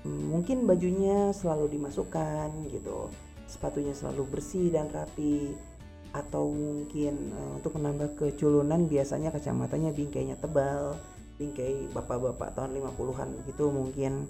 Mungkin 0.04 0.68
bajunya 0.68 1.32
selalu 1.32 1.80
dimasukkan 1.80 2.52
gitu, 2.72 3.08
sepatunya 3.48 3.96
selalu 3.96 4.28
bersih 4.36 4.68
dan 4.68 4.92
rapi, 4.92 5.56
atau 6.12 6.52
mungkin 6.52 7.32
e, 7.32 7.40
untuk 7.58 7.80
menambah 7.80 8.20
keculunan 8.20 8.86
biasanya 8.86 9.32
kacamatanya 9.32 9.96
bingkainya 9.96 10.36
tebal, 10.36 11.00
bingkai 11.40 11.88
bapak-bapak 11.96 12.52
tahun 12.52 12.75
50-an 12.84 13.30
gitu 13.48 13.72
mungkin. 13.72 14.28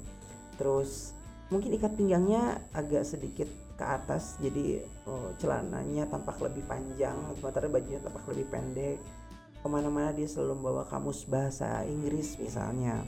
Terus 0.61 1.17
mungkin 1.49 1.73
ikat 1.75 1.93
pinggangnya 1.97 2.61
agak 2.71 3.03
sedikit 3.03 3.49
ke 3.73 3.85
atas 3.85 4.37
jadi 4.39 4.85
oh, 5.09 5.33
celananya 5.41 6.05
tampak 6.07 6.37
lebih 6.39 6.61
panjang 6.69 7.17
sementara 7.37 7.69
bajunya 7.69 7.99
tampak 7.99 8.25
lebih 8.29 8.45
pendek 8.53 8.97
ke 9.61 9.67
mana-mana 9.67 10.13
dia 10.13 10.29
selalu 10.29 10.61
membawa 10.61 10.83
kamus 10.85 11.25
bahasa 11.25 11.81
Inggris 11.85 12.37
misalnya 12.37 13.01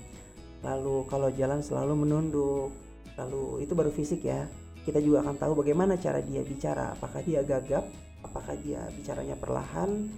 lalu 0.62 1.08
kalau 1.10 1.30
jalan 1.34 1.60
selalu 1.60 1.94
menunduk. 2.06 2.70
Lalu 3.16 3.64
itu 3.64 3.74
baru 3.74 3.92
fisik 3.92 4.28
ya. 4.28 4.48
Kita 4.86 5.02
juga 5.02 5.26
akan 5.26 5.36
tahu 5.40 5.66
bagaimana 5.66 5.98
cara 5.98 6.22
dia 6.22 6.46
bicara. 6.46 6.94
Apakah 6.94 7.24
dia 7.26 7.42
gagap? 7.42 7.88
Apakah 8.22 8.54
dia 8.60 8.86
bicaranya 8.94 9.34
perlahan? 9.40 10.12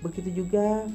Begitu 0.00 0.44
juga 0.44 0.86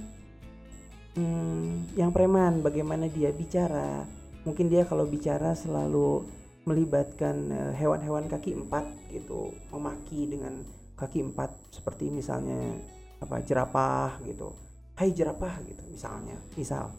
hmm, 1.20 1.98
yang 1.98 2.12
preman 2.16 2.62
bagaimana 2.62 3.10
dia 3.12 3.34
bicara. 3.36 4.06
Mungkin 4.46 4.70
dia 4.70 4.86
kalau 4.86 5.10
bicara 5.10 5.58
selalu 5.58 6.24
melibatkan 6.66 7.36
eh, 7.50 7.74
hewan-hewan 7.78 8.26
kaki 8.26 8.58
empat 8.58 8.86
gitu 9.14 9.54
memaki 9.70 10.26
dengan 10.26 10.66
kaki 10.98 11.22
empat 11.22 11.54
seperti 11.70 12.10
misalnya 12.10 12.78
apa 13.22 13.42
jerapah 13.42 14.18
gitu. 14.26 14.54
Hai 14.96 15.12
jerapah 15.12 15.62
gitu 15.68 15.84
misalnya 15.92 16.40
misal. 16.56 16.96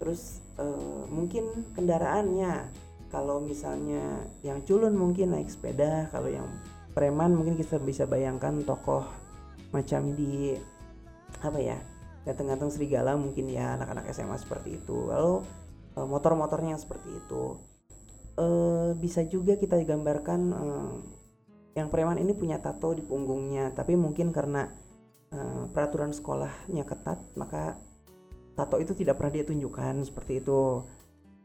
Terus 0.00 0.40
uh, 0.58 1.06
mungkin 1.08 1.66
kendaraannya. 1.72 2.86
Kalau 3.08 3.40
misalnya 3.40 4.20
yang 4.44 4.60
culun 4.68 4.92
mungkin 4.92 5.32
naik 5.32 5.48
sepeda 5.48 6.12
kalau 6.12 6.28
yang 6.28 6.44
preman 6.92 7.32
mungkin 7.32 7.56
kita 7.56 7.80
bisa 7.80 8.04
bayangkan 8.04 8.60
tokoh 8.68 9.08
macam 9.72 10.12
di 10.12 10.52
apa 11.40 11.56
ya 11.56 11.80
ganteng-ganteng 12.28 12.68
serigala 12.68 13.16
mungkin 13.16 13.48
ya 13.48 13.80
anak-anak 13.80 14.12
SMA 14.12 14.36
seperti 14.36 14.76
itu. 14.76 15.08
Lalu 15.08 15.40
uh, 15.96 16.04
motor-motornya 16.04 16.76
seperti 16.76 17.16
itu. 17.16 17.56
Uh, 18.38 18.92
bisa 19.00 19.24
juga 19.24 19.56
kita 19.56 19.80
gambarkan 19.82 20.40
uh, 20.52 20.94
yang 21.74 21.88
preman 21.88 22.20
ini 22.20 22.36
punya 22.36 22.60
tato 22.60 22.92
di 22.92 23.00
punggungnya 23.00 23.70
tapi 23.70 23.94
mungkin 23.94 24.34
karena 24.34 24.66
peraturan 25.76 26.08
sekolahnya 26.08 26.88
ketat 26.88 27.20
maka 27.36 27.76
tato 28.58 28.82
itu 28.82 28.90
tidak 28.90 29.22
pernah 29.22 29.38
dia 29.38 29.46
tunjukkan 29.46 30.02
seperti 30.02 30.42
itu. 30.42 30.82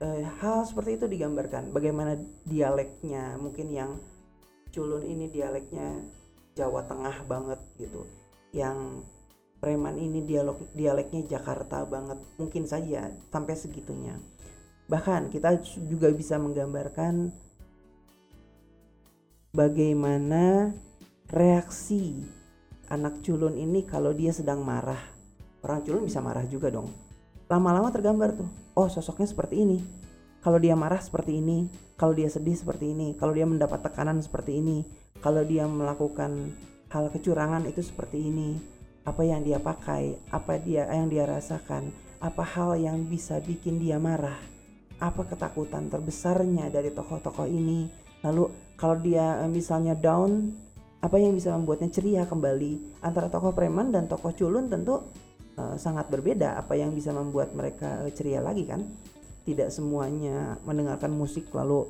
Uh, 0.02 0.26
hal 0.42 0.66
seperti 0.66 0.98
itu 0.98 1.06
digambarkan. 1.06 1.70
Bagaimana 1.70 2.18
dialeknya 2.42 3.38
mungkin 3.38 3.70
yang 3.70 4.02
culun 4.74 5.06
ini 5.06 5.30
dialeknya 5.30 6.02
Jawa 6.58 6.82
Tengah 6.90 7.22
banget 7.30 7.62
gitu. 7.78 8.10
Yang 8.50 9.06
preman 9.62 10.02
ini 10.02 10.26
dialog 10.26 10.58
dialeknya 10.74 11.38
Jakarta 11.38 11.86
banget. 11.86 12.18
Mungkin 12.42 12.66
saja 12.66 13.14
sampai 13.30 13.54
segitunya. 13.54 14.18
Bahkan 14.90 15.30
kita 15.30 15.62
juga 15.86 16.10
bisa 16.10 16.42
menggambarkan 16.42 17.30
bagaimana 19.54 20.74
reaksi 21.30 22.26
anak 22.90 23.22
culun 23.22 23.54
ini 23.54 23.86
kalau 23.86 24.10
dia 24.18 24.34
sedang 24.34 24.66
marah. 24.66 25.14
Orang 25.64 25.86
culun 25.86 26.10
bisa 26.10 26.20
marah 26.20 26.44
juga 26.50 26.74
dong. 26.74 27.03
Lama-lama 27.52 27.92
tergambar 27.92 28.36
tuh, 28.38 28.50
oh 28.74 28.88
sosoknya 28.88 29.28
seperti 29.28 29.64
ini. 29.64 29.80
Kalau 30.44 30.60
dia 30.60 30.76
marah 30.76 31.00
seperti 31.00 31.40
ini, 31.40 31.72
kalau 31.96 32.12
dia 32.12 32.28
sedih 32.28 32.56
seperti 32.56 32.92
ini, 32.92 33.16
kalau 33.16 33.32
dia 33.32 33.48
mendapat 33.48 33.80
tekanan 33.80 34.20
seperti 34.20 34.60
ini, 34.60 34.84
kalau 35.24 35.40
dia 35.48 35.64
melakukan 35.64 36.52
hal 36.92 37.08
kecurangan 37.08 37.64
itu 37.64 37.80
seperti 37.80 38.28
ini. 38.28 38.60
Apa 39.04 39.24
yang 39.24 39.44
dia 39.44 39.60
pakai, 39.60 40.16
apa 40.32 40.60
dia 40.60 40.88
yang 40.92 41.08
dia 41.12 41.28
rasakan, 41.28 41.92
apa 42.24 42.44
hal 42.44 42.80
yang 42.80 43.04
bisa 43.08 43.40
bikin 43.44 43.80
dia 43.80 44.00
marah, 44.00 44.40
apa 45.00 45.28
ketakutan 45.28 45.92
terbesarnya 45.92 46.72
dari 46.72 46.92
tokoh-tokoh 46.92 47.48
ini. 47.48 47.88
Lalu 48.24 48.48
kalau 48.80 48.96
dia 49.00 49.44
eh, 49.44 49.52
misalnya 49.52 49.96
down 49.96 50.56
apa 51.04 51.20
yang 51.20 51.36
bisa 51.36 51.52
membuatnya 51.52 51.92
ceria 51.92 52.24
kembali 52.24 53.04
antara 53.04 53.28
tokoh 53.28 53.52
preman 53.52 53.92
dan 53.92 54.08
tokoh 54.08 54.32
culun 54.32 54.72
tentu 54.72 55.04
uh, 55.58 55.76
sangat 55.78 56.10
berbeda 56.10 56.58
apa 56.58 56.78
yang 56.78 56.94
bisa 56.94 57.12
membuat 57.12 57.54
mereka 57.54 58.06
uh, 58.06 58.12
ceria 58.12 58.40
lagi 58.40 58.66
kan? 58.66 58.84
Tidak 59.44 59.68
semuanya 59.68 60.56
mendengarkan 60.64 61.12
musik 61.12 61.52
lalu 61.52 61.90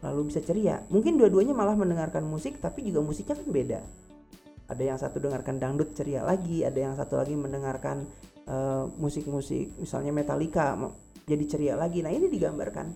lalu 0.00 0.32
bisa 0.32 0.40
ceria. 0.40 0.80
Mungkin 0.88 1.20
dua-duanya 1.20 1.52
malah 1.52 1.76
mendengarkan 1.76 2.24
musik 2.24 2.58
tapi 2.58 2.82
juga 2.86 3.04
musiknya 3.04 3.36
kan 3.36 3.48
beda. 3.48 3.80
Ada 4.70 4.82
yang 4.82 4.98
satu 4.98 5.18
dengarkan 5.18 5.58
dangdut 5.58 5.92
ceria 5.92 6.22
lagi 6.22 6.62
ada 6.62 6.78
yang 6.78 6.94
satu 6.94 7.18
lagi 7.18 7.34
mendengarkan 7.34 8.06
musik-musik 8.98 9.78
uh, 9.78 9.86
misalnya 9.86 10.10
Metallica 10.10 10.74
jadi 11.28 11.44
ceria 11.46 11.74
lagi. 11.78 12.02
Nah 12.02 12.10
ini 12.10 12.26
digambarkan. 12.26 12.90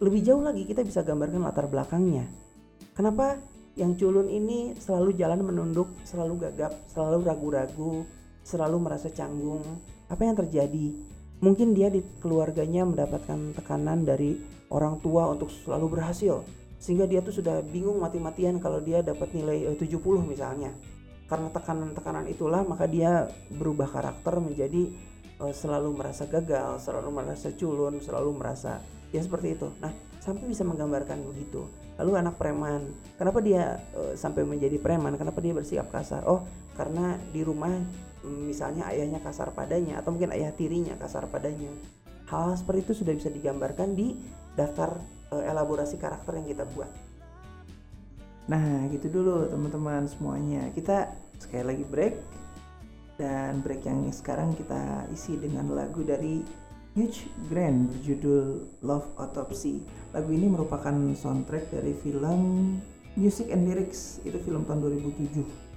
Lebih 0.00 0.20
jauh 0.22 0.40
lagi 0.40 0.62
kita 0.64 0.86
bisa 0.86 1.02
gambarkan 1.02 1.42
latar 1.42 1.66
belakangnya. 1.66 2.24
Kenapa 2.94 3.40
yang 3.78 3.94
culun 3.96 4.28
ini 4.28 4.76
selalu 4.76 5.16
jalan 5.16 5.40
menunduk, 5.40 5.88
selalu 6.04 6.48
gagap, 6.48 6.72
selalu 6.90 7.24
ragu-ragu, 7.26 8.04
selalu 8.44 8.76
merasa 8.90 9.08
canggung? 9.12 9.62
Apa 10.10 10.26
yang 10.26 10.36
terjadi? 10.36 10.96
Mungkin 11.40 11.72
dia 11.72 11.88
di 11.88 12.04
keluarganya 12.20 12.84
mendapatkan 12.84 13.56
tekanan 13.56 14.04
dari 14.04 14.36
orang 14.68 15.00
tua 15.00 15.32
untuk 15.32 15.48
selalu 15.48 15.98
berhasil 15.98 16.44
sehingga 16.80 17.04
dia 17.04 17.20
tuh 17.20 17.36
sudah 17.40 17.60
bingung 17.60 18.00
mati-matian 18.00 18.56
kalau 18.60 18.80
dia 18.80 19.04
dapat 19.04 19.32
nilai 19.36 19.68
70 19.76 19.84
eh, 19.84 20.24
misalnya. 20.24 20.70
Karena 21.28 21.48
tekanan-tekanan 21.52 22.26
itulah 22.26 22.66
maka 22.66 22.90
dia 22.90 23.30
berubah 23.52 23.86
karakter 23.86 24.42
menjadi 24.42 24.90
uh, 25.38 25.54
selalu 25.54 25.94
merasa 25.94 26.26
gagal, 26.26 26.82
selalu 26.82 27.08
merasa 27.08 27.48
culun, 27.54 28.02
selalu 28.02 28.30
merasa 28.34 28.82
ya 29.10 29.20
seperti 29.20 29.58
itu 29.58 29.68
nah 29.82 29.90
sampai 30.22 30.46
bisa 30.46 30.62
menggambarkan 30.62 31.18
begitu 31.26 31.66
lalu 31.98 32.16
anak 32.16 32.38
preman 32.38 32.94
kenapa 33.18 33.38
dia 33.42 33.82
uh, 33.94 34.14
sampai 34.14 34.46
menjadi 34.46 34.78
preman 34.78 35.18
kenapa 35.18 35.42
dia 35.42 35.52
bersikap 35.54 35.90
kasar 35.90 36.22
oh 36.30 36.46
karena 36.78 37.18
di 37.34 37.42
rumah 37.42 37.74
misalnya 38.26 38.84
ayahnya 38.92 39.20
kasar 39.24 39.52
padanya 39.56 40.00
atau 40.00 40.12
mungkin 40.12 40.32
ayah 40.36 40.52
tirinya 40.52 40.96
kasar 41.00 41.24
padanya 41.28 41.72
hal 42.28 42.54
seperti 42.54 42.90
itu 42.90 42.92
sudah 43.04 43.14
bisa 43.16 43.32
digambarkan 43.32 43.96
di 43.96 44.16
daftar 44.54 45.00
uh, 45.32 45.44
elaborasi 45.44 45.96
karakter 45.96 46.36
yang 46.36 46.46
kita 46.48 46.64
buat 46.76 46.90
nah 48.50 48.88
gitu 48.90 49.08
dulu 49.08 49.46
teman-teman 49.46 50.04
semuanya 50.10 50.68
kita 50.74 51.14
sekali 51.38 51.64
lagi 51.64 51.84
break 51.86 52.14
dan 53.20 53.60
break 53.60 53.84
yang 53.84 54.08
sekarang 54.08 54.56
kita 54.56 55.04
isi 55.12 55.36
dengan 55.36 55.68
lagu 55.76 56.00
dari 56.00 56.40
Huge 56.98 57.30
Grand 57.46 57.86
berjudul 57.86 58.66
Love 58.82 59.14
Autopsy. 59.14 59.78
Lagu 60.10 60.34
ini 60.34 60.50
merupakan 60.50 60.90
soundtrack 61.14 61.70
dari 61.70 61.94
film 61.94 62.40
Music 63.14 63.46
and 63.54 63.62
Lyrics, 63.68 64.18
itu 64.26 64.40
film 64.42 64.66
tahun 64.66 64.90
2007. 65.06 65.69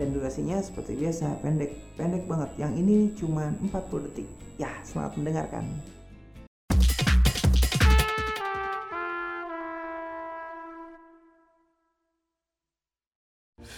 Dan 0.00 0.16
durasinya 0.16 0.58
seperti 0.58 0.96
biasa 0.96 1.38
pendek, 1.44 1.76
pendek 1.94 2.24
banget. 2.26 2.50
Yang 2.56 2.72
ini 2.80 2.96
cuma 3.14 3.52
40 3.60 4.06
detik. 4.08 4.28
Ya, 4.56 4.70
selamat 4.82 5.18
mendengarkan. 5.20 5.64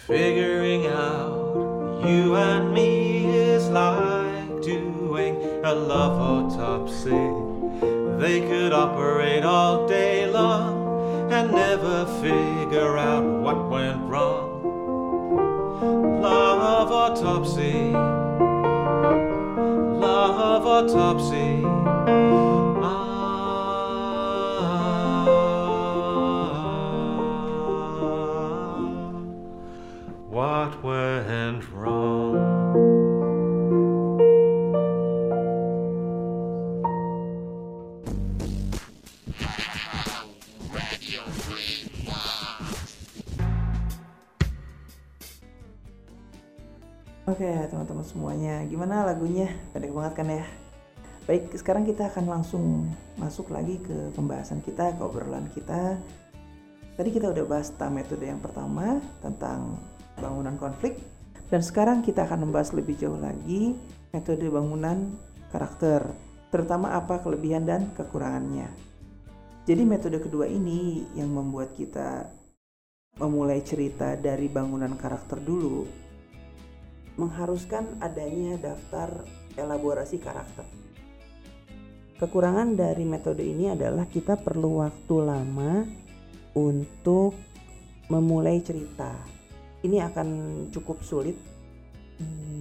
Figuring 0.04 0.84
out 0.86 2.04
you 2.04 2.36
and 2.36 2.74
me 2.76 3.24
is 3.24 3.68
like 3.72 4.60
doing 4.60 5.40
a 5.64 5.72
love 5.72 6.20
autopsy. 6.20 7.24
They 8.20 8.44
could 8.44 8.72
operate 8.72 9.44
all 9.44 9.88
day 9.88 10.28
long 10.28 11.32
and 11.32 11.50
never 11.52 12.04
figure 12.20 12.98
out 12.98 13.24
what 13.24 13.70
went 13.70 14.04
wrong. 14.04 14.43
Autopsy. 17.04 17.92
Love 20.00 20.66
autopsy. 20.66 22.53
Oke 47.44 47.68
teman-teman 47.68 48.06
semuanya, 48.08 48.64
gimana 48.64 49.04
lagunya? 49.04 49.52
Pendek 49.76 49.92
banget 49.92 50.16
kan 50.16 50.32
ya? 50.32 50.48
Baik, 51.28 51.52
sekarang 51.52 51.84
kita 51.84 52.08
akan 52.08 52.24
langsung 52.24 52.88
masuk 53.20 53.52
lagi 53.52 53.76
ke 53.84 54.16
pembahasan 54.16 54.64
kita, 54.64 54.96
ke 54.96 55.04
obrolan 55.04 55.44
kita. 55.52 56.00
Tadi 56.96 57.12
kita 57.12 57.36
udah 57.36 57.44
bahas 57.44 57.68
tentang 57.68 58.00
metode 58.00 58.24
yang 58.24 58.40
pertama 58.40 58.96
tentang 59.20 59.76
bangunan 60.16 60.56
konflik, 60.56 60.96
dan 61.52 61.60
sekarang 61.60 62.00
kita 62.00 62.24
akan 62.24 62.48
membahas 62.48 62.72
lebih 62.72 62.96
jauh 62.96 63.20
lagi 63.20 63.76
metode 64.16 64.48
bangunan 64.48 65.12
karakter, 65.52 66.16
terutama 66.48 66.96
apa 66.96 67.20
kelebihan 67.20 67.68
dan 67.68 67.92
kekurangannya. 67.92 68.72
Jadi 69.68 69.84
metode 69.84 70.16
kedua 70.16 70.48
ini 70.48 71.12
yang 71.12 71.28
membuat 71.28 71.76
kita 71.76 72.24
memulai 73.20 73.60
cerita 73.60 74.16
dari 74.16 74.48
bangunan 74.48 74.96
karakter 74.96 75.44
dulu 75.44 76.03
mengharuskan 77.14 77.98
adanya 78.02 78.58
daftar 78.58 79.22
elaborasi 79.54 80.18
karakter. 80.18 80.66
Kekurangan 82.14 82.78
dari 82.78 83.02
metode 83.02 83.42
ini 83.42 83.70
adalah 83.74 84.06
kita 84.06 84.38
perlu 84.38 84.82
waktu 84.82 85.14
lama 85.18 85.82
untuk 86.54 87.34
memulai 88.06 88.62
cerita. 88.62 89.12
Ini 89.84 90.00
akan 90.08 90.28
cukup 90.70 91.02
sulit 91.04 91.36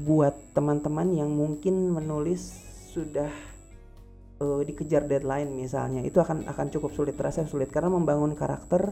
buat 0.04 0.36
teman-teman 0.52 1.16
yang 1.16 1.32
mungkin 1.32 1.94
menulis 1.94 2.52
sudah 2.92 3.32
uh, 4.42 4.62
dikejar 4.66 5.08
deadline 5.08 5.54
misalnya. 5.54 6.04
Itu 6.04 6.20
akan 6.20 6.50
akan 6.50 6.68
cukup 6.74 6.92
sulit 6.92 7.16
terasa 7.16 7.48
sulit 7.48 7.72
karena 7.72 7.94
membangun 7.94 8.36
karakter 8.36 8.92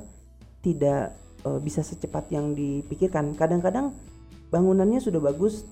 tidak 0.61 1.17
uh, 1.43 1.59
bisa 1.59 1.83
secepat 1.83 2.29
yang 2.31 2.53
dipikirkan. 2.53 3.33
Kadang-kadang 3.35 3.91
bangunannya 4.51 4.99
sudah 4.99 5.23
bagus 5.23 5.63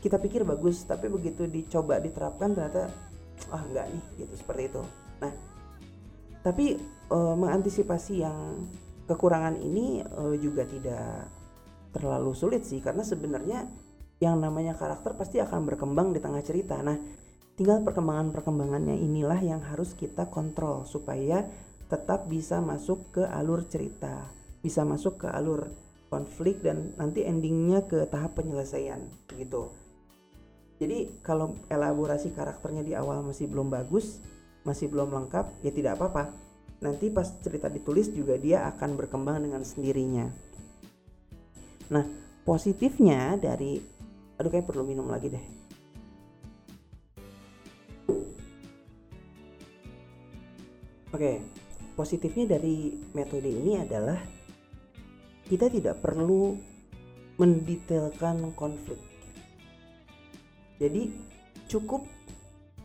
kita 0.00 0.16
pikir 0.16 0.44
bagus 0.44 0.84
tapi 0.84 1.08
begitu 1.08 1.44
dicoba 1.44 2.00
diterapkan 2.00 2.56
ternyata 2.56 2.88
ah 3.52 3.62
enggak 3.64 3.88
nih 3.92 4.04
gitu 4.24 4.34
seperti 4.36 4.62
itu. 4.72 4.82
Nah 5.20 5.32
tapi 6.40 6.76
e, 7.08 7.18
mengantisipasi 7.36 8.24
yang 8.24 8.68
kekurangan 9.04 9.60
ini 9.60 10.04
e, 10.04 10.22
juga 10.40 10.64
tidak 10.64 11.28
terlalu 11.90 12.32
sulit 12.32 12.64
sih 12.64 12.80
karena 12.80 13.04
sebenarnya 13.04 13.66
yang 14.20 14.36
namanya 14.40 14.76
karakter 14.76 15.16
pasti 15.16 15.40
akan 15.40 15.64
berkembang 15.68 16.12
di 16.12 16.20
tengah 16.20 16.40
cerita. 16.44 16.80
Nah 16.80 16.96
tinggal 17.56 17.84
perkembangan-perkembangannya 17.84 18.96
inilah 19.00 19.40
yang 19.40 19.60
harus 19.64 19.92
kita 19.92 20.28
kontrol 20.32 20.88
supaya 20.88 21.44
tetap 21.90 22.24
bisa 22.30 22.62
masuk 22.62 23.20
ke 23.20 23.24
alur 23.26 23.66
cerita 23.66 24.40
bisa 24.60 24.84
masuk 24.84 25.24
ke 25.24 25.28
alur 25.28 25.72
konflik 26.10 26.60
dan 26.60 26.92
nanti 26.98 27.22
endingnya 27.22 27.86
ke 27.86 28.04
tahap 28.10 28.36
penyelesaian 28.36 28.98
gitu. 29.38 29.70
Jadi 30.82 31.22
kalau 31.22 31.54
elaborasi 31.70 32.34
karakternya 32.34 32.82
di 32.82 32.98
awal 32.98 33.22
masih 33.22 33.46
belum 33.46 33.70
bagus 33.70 34.18
masih 34.66 34.92
belum 34.92 35.14
lengkap 35.14 35.62
ya 35.64 35.70
tidak 35.72 35.96
apa-apa. 35.96 36.34
Nanti 36.80 37.12
pas 37.12 37.28
cerita 37.40 37.70
ditulis 37.70 38.10
juga 38.10 38.36
dia 38.36 38.66
akan 38.68 38.98
berkembang 38.98 39.40
dengan 39.44 39.62
sendirinya. 39.62 40.26
Nah 41.94 42.04
positifnya 42.42 43.38
dari 43.38 43.78
aduh 44.40 44.50
kayak 44.50 44.66
perlu 44.66 44.82
minum 44.82 45.06
lagi 45.06 45.30
deh. 45.30 45.46
Oke, 51.10 51.42
positifnya 51.98 52.56
dari 52.56 52.94
metode 53.12 53.50
ini 53.50 53.76
adalah 53.82 54.39
kita 55.50 55.66
tidak 55.66 55.98
perlu 55.98 56.54
mendetailkan 57.34 58.54
konflik. 58.54 59.02
Jadi 60.78 61.10
cukup 61.66 62.06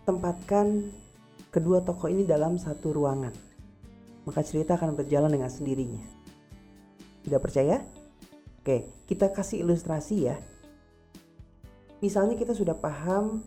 tempatkan 0.01 0.89
kedua 1.53 1.85
tokoh 1.85 2.09
ini 2.09 2.25
dalam 2.25 2.57
satu 2.57 2.89
ruangan. 2.89 3.31
Maka 4.25 4.41
cerita 4.41 4.73
akan 4.81 4.97
berjalan 4.97 5.29
dengan 5.29 5.53
sendirinya. 5.53 6.01
Tidak 7.21 7.37
percaya? 7.37 7.85
Oke, 8.65 9.05
kita 9.05 9.29
kasih 9.29 9.61
ilustrasi 9.61 10.15
ya. 10.25 10.41
Misalnya 12.01 12.33
kita 12.33 12.57
sudah 12.57 12.73
paham 12.73 13.45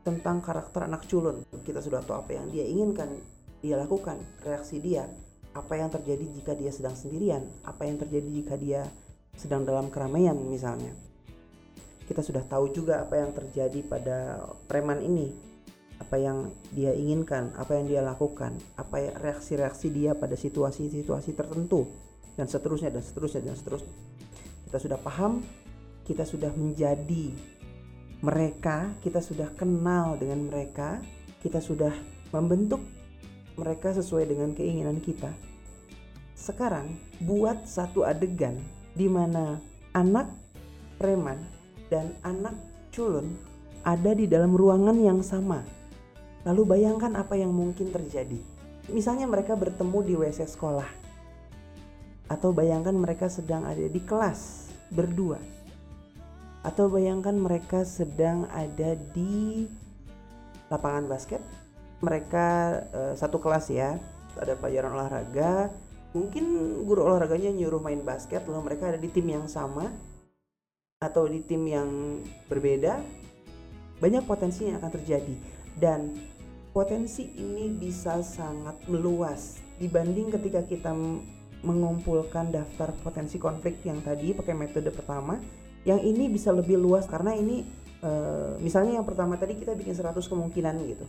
tentang 0.00 0.40
karakter 0.40 0.88
anak 0.88 1.04
culun. 1.04 1.44
Kita 1.68 1.84
sudah 1.84 2.00
tahu 2.00 2.24
apa 2.24 2.32
yang 2.32 2.48
dia 2.48 2.64
inginkan, 2.64 3.12
dia 3.60 3.76
lakukan, 3.76 4.16
reaksi 4.40 4.80
dia, 4.80 5.04
apa 5.54 5.78
yang 5.78 5.88
terjadi 5.88 6.26
jika 6.34 6.52
dia 6.58 6.74
sedang 6.74 6.98
sendirian, 6.98 7.46
apa 7.62 7.86
yang 7.86 7.96
terjadi 8.02 8.28
jika 8.42 8.54
dia 8.58 8.82
sedang 9.38 9.62
dalam 9.62 9.88
keramaian 9.88 10.34
misalnya. 10.34 10.90
Kita 12.04 12.20
sudah 12.20 12.44
tahu 12.44 12.74
juga 12.74 13.00
apa 13.00 13.16
yang 13.16 13.32
terjadi 13.32 13.80
pada 13.86 14.44
preman 14.68 15.00
ini, 15.00 15.32
apa 15.96 16.20
yang 16.20 16.52
dia 16.74 16.92
inginkan, 16.92 17.54
apa 17.56 17.80
yang 17.80 17.86
dia 17.88 18.02
lakukan, 18.04 18.58
apa 18.76 18.96
ya, 19.00 19.10
reaksi-reaksi 19.16 19.88
dia 19.88 20.12
pada 20.12 20.36
situasi-situasi 20.36 21.32
tertentu 21.32 21.88
dan 22.34 22.50
seterusnya 22.50 22.92
dan 22.92 23.00
seterusnya 23.00 23.42
dan 23.48 23.56
seterusnya. 23.56 23.94
Kita 24.68 24.78
sudah 24.82 24.98
paham, 25.00 25.40
kita 26.04 26.28
sudah 26.28 26.52
menjadi 26.52 27.32
mereka, 28.20 28.92
kita 29.00 29.22
sudah 29.24 29.48
kenal 29.56 30.20
dengan 30.20 30.50
mereka, 30.50 31.00
kita 31.40 31.62
sudah 31.62 31.94
membentuk 32.34 32.82
mereka 33.54 33.94
sesuai 33.94 34.30
dengan 34.30 34.50
keinginan 34.54 34.98
kita. 34.98 35.30
Sekarang 36.34 36.98
buat 37.22 37.64
satu 37.64 38.02
adegan 38.02 38.58
di 38.94 39.06
mana 39.06 39.62
anak 39.94 40.30
preman 40.98 41.38
dan 41.90 42.14
anak 42.26 42.54
culun 42.90 43.34
ada 43.86 44.16
di 44.16 44.26
dalam 44.26 44.54
ruangan 44.54 44.96
yang 44.98 45.20
sama. 45.22 45.62
Lalu 46.44 46.76
bayangkan 46.76 47.14
apa 47.16 47.38
yang 47.38 47.54
mungkin 47.54 47.88
terjadi. 47.88 48.36
Misalnya 48.92 49.24
mereka 49.24 49.56
bertemu 49.56 49.98
di 50.04 50.14
WC 50.18 50.44
sekolah. 50.44 50.88
Atau 52.28 52.52
bayangkan 52.52 52.92
mereka 52.92 53.32
sedang 53.32 53.64
ada 53.64 53.80
di 53.80 54.00
kelas 54.00 54.72
berdua. 54.92 55.40
Atau 56.64 56.88
bayangkan 56.88 57.36
mereka 57.36 57.84
sedang 57.84 58.48
ada 58.52 58.96
di 59.12 59.68
lapangan 60.68 61.08
basket 61.08 61.40
mereka 62.02 62.80
uh, 62.90 63.14
satu 63.14 63.38
kelas 63.38 63.70
ya 63.70 64.00
ada 64.38 64.58
pelajaran 64.58 64.92
olahraga. 64.94 65.70
Mungkin 66.14 66.44
guru 66.86 67.10
olahraganya 67.10 67.50
nyuruh 67.50 67.82
main 67.82 67.98
basket 68.06 68.46
lalu 68.46 68.70
mereka 68.70 68.94
ada 68.94 68.98
di 68.98 69.10
tim 69.10 69.26
yang 69.26 69.50
sama 69.50 69.90
atau 71.02 71.26
di 71.26 71.42
tim 71.42 71.66
yang 71.66 72.22
berbeda 72.46 73.02
banyak 73.98 74.22
potensi 74.22 74.70
yang 74.70 74.78
akan 74.78 74.92
terjadi. 74.94 75.34
Dan 75.74 76.14
potensi 76.70 77.34
ini 77.34 77.66
bisa 77.70 78.22
sangat 78.22 78.78
meluas 78.86 79.58
dibanding 79.82 80.30
ketika 80.30 80.62
kita 80.62 80.94
mengumpulkan 81.64 82.54
daftar 82.54 82.94
potensi 83.02 83.40
konflik 83.42 83.82
yang 83.82 83.98
tadi 84.06 84.30
pakai 84.34 84.54
metode 84.54 84.94
pertama. 84.94 85.38
Yang 85.82 86.00
ini 86.14 86.24
bisa 86.30 86.48
lebih 86.54 86.80
luas 86.80 87.04
karena 87.04 87.36
ini 87.36 87.66
e, 88.00 88.10
misalnya 88.62 88.96
yang 88.96 89.06
pertama 89.06 89.36
tadi 89.36 89.58
kita 89.58 89.76
bikin 89.76 89.92
100 89.92 90.16
kemungkinan 90.16 90.80
gitu 90.88 91.04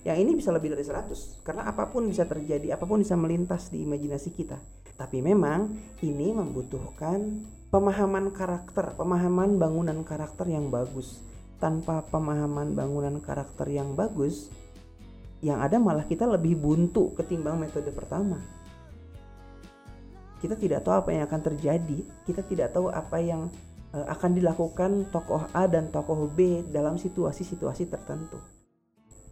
yang 0.00 0.16
ini 0.16 0.32
bisa 0.32 0.48
lebih 0.48 0.72
dari 0.72 0.80
100 0.80 1.44
karena 1.44 1.68
apa 1.68 1.84
pun 1.92 2.08
bisa 2.08 2.24
terjadi, 2.24 2.72
apa 2.72 2.88
pun 2.88 3.04
bisa 3.04 3.20
melintas 3.20 3.68
di 3.68 3.84
imajinasi 3.84 4.32
kita. 4.32 4.56
Tapi 4.96 5.20
memang 5.20 5.76
ini 6.04 6.32
membutuhkan 6.32 7.44
pemahaman 7.72 8.32
karakter, 8.32 8.96
pemahaman 8.96 9.56
bangunan 9.56 10.00
karakter 10.04 10.48
yang 10.48 10.68
bagus. 10.68 11.24
Tanpa 11.60 12.00
pemahaman 12.08 12.72
bangunan 12.72 13.20
karakter 13.20 13.68
yang 13.68 13.92
bagus, 13.92 14.48
yang 15.44 15.60
ada 15.60 15.76
malah 15.76 16.08
kita 16.08 16.24
lebih 16.24 16.56
buntu 16.56 17.12
ketimbang 17.16 17.60
metode 17.60 17.92
pertama. 17.92 18.40
Kita 20.40 20.56
tidak 20.56 20.88
tahu 20.88 21.04
apa 21.04 21.10
yang 21.12 21.28
akan 21.28 21.40
terjadi, 21.52 21.98
kita 22.24 22.40
tidak 22.48 22.72
tahu 22.72 22.88
apa 22.88 23.20
yang 23.20 23.52
eh, 23.92 24.06
akan 24.08 24.36
dilakukan 24.36 25.12
tokoh 25.12 25.44
A 25.52 25.68
dan 25.68 25.92
tokoh 25.92 26.32
B 26.32 26.64
dalam 26.64 26.96
situasi-situasi 26.96 27.92
tertentu. 27.92 28.59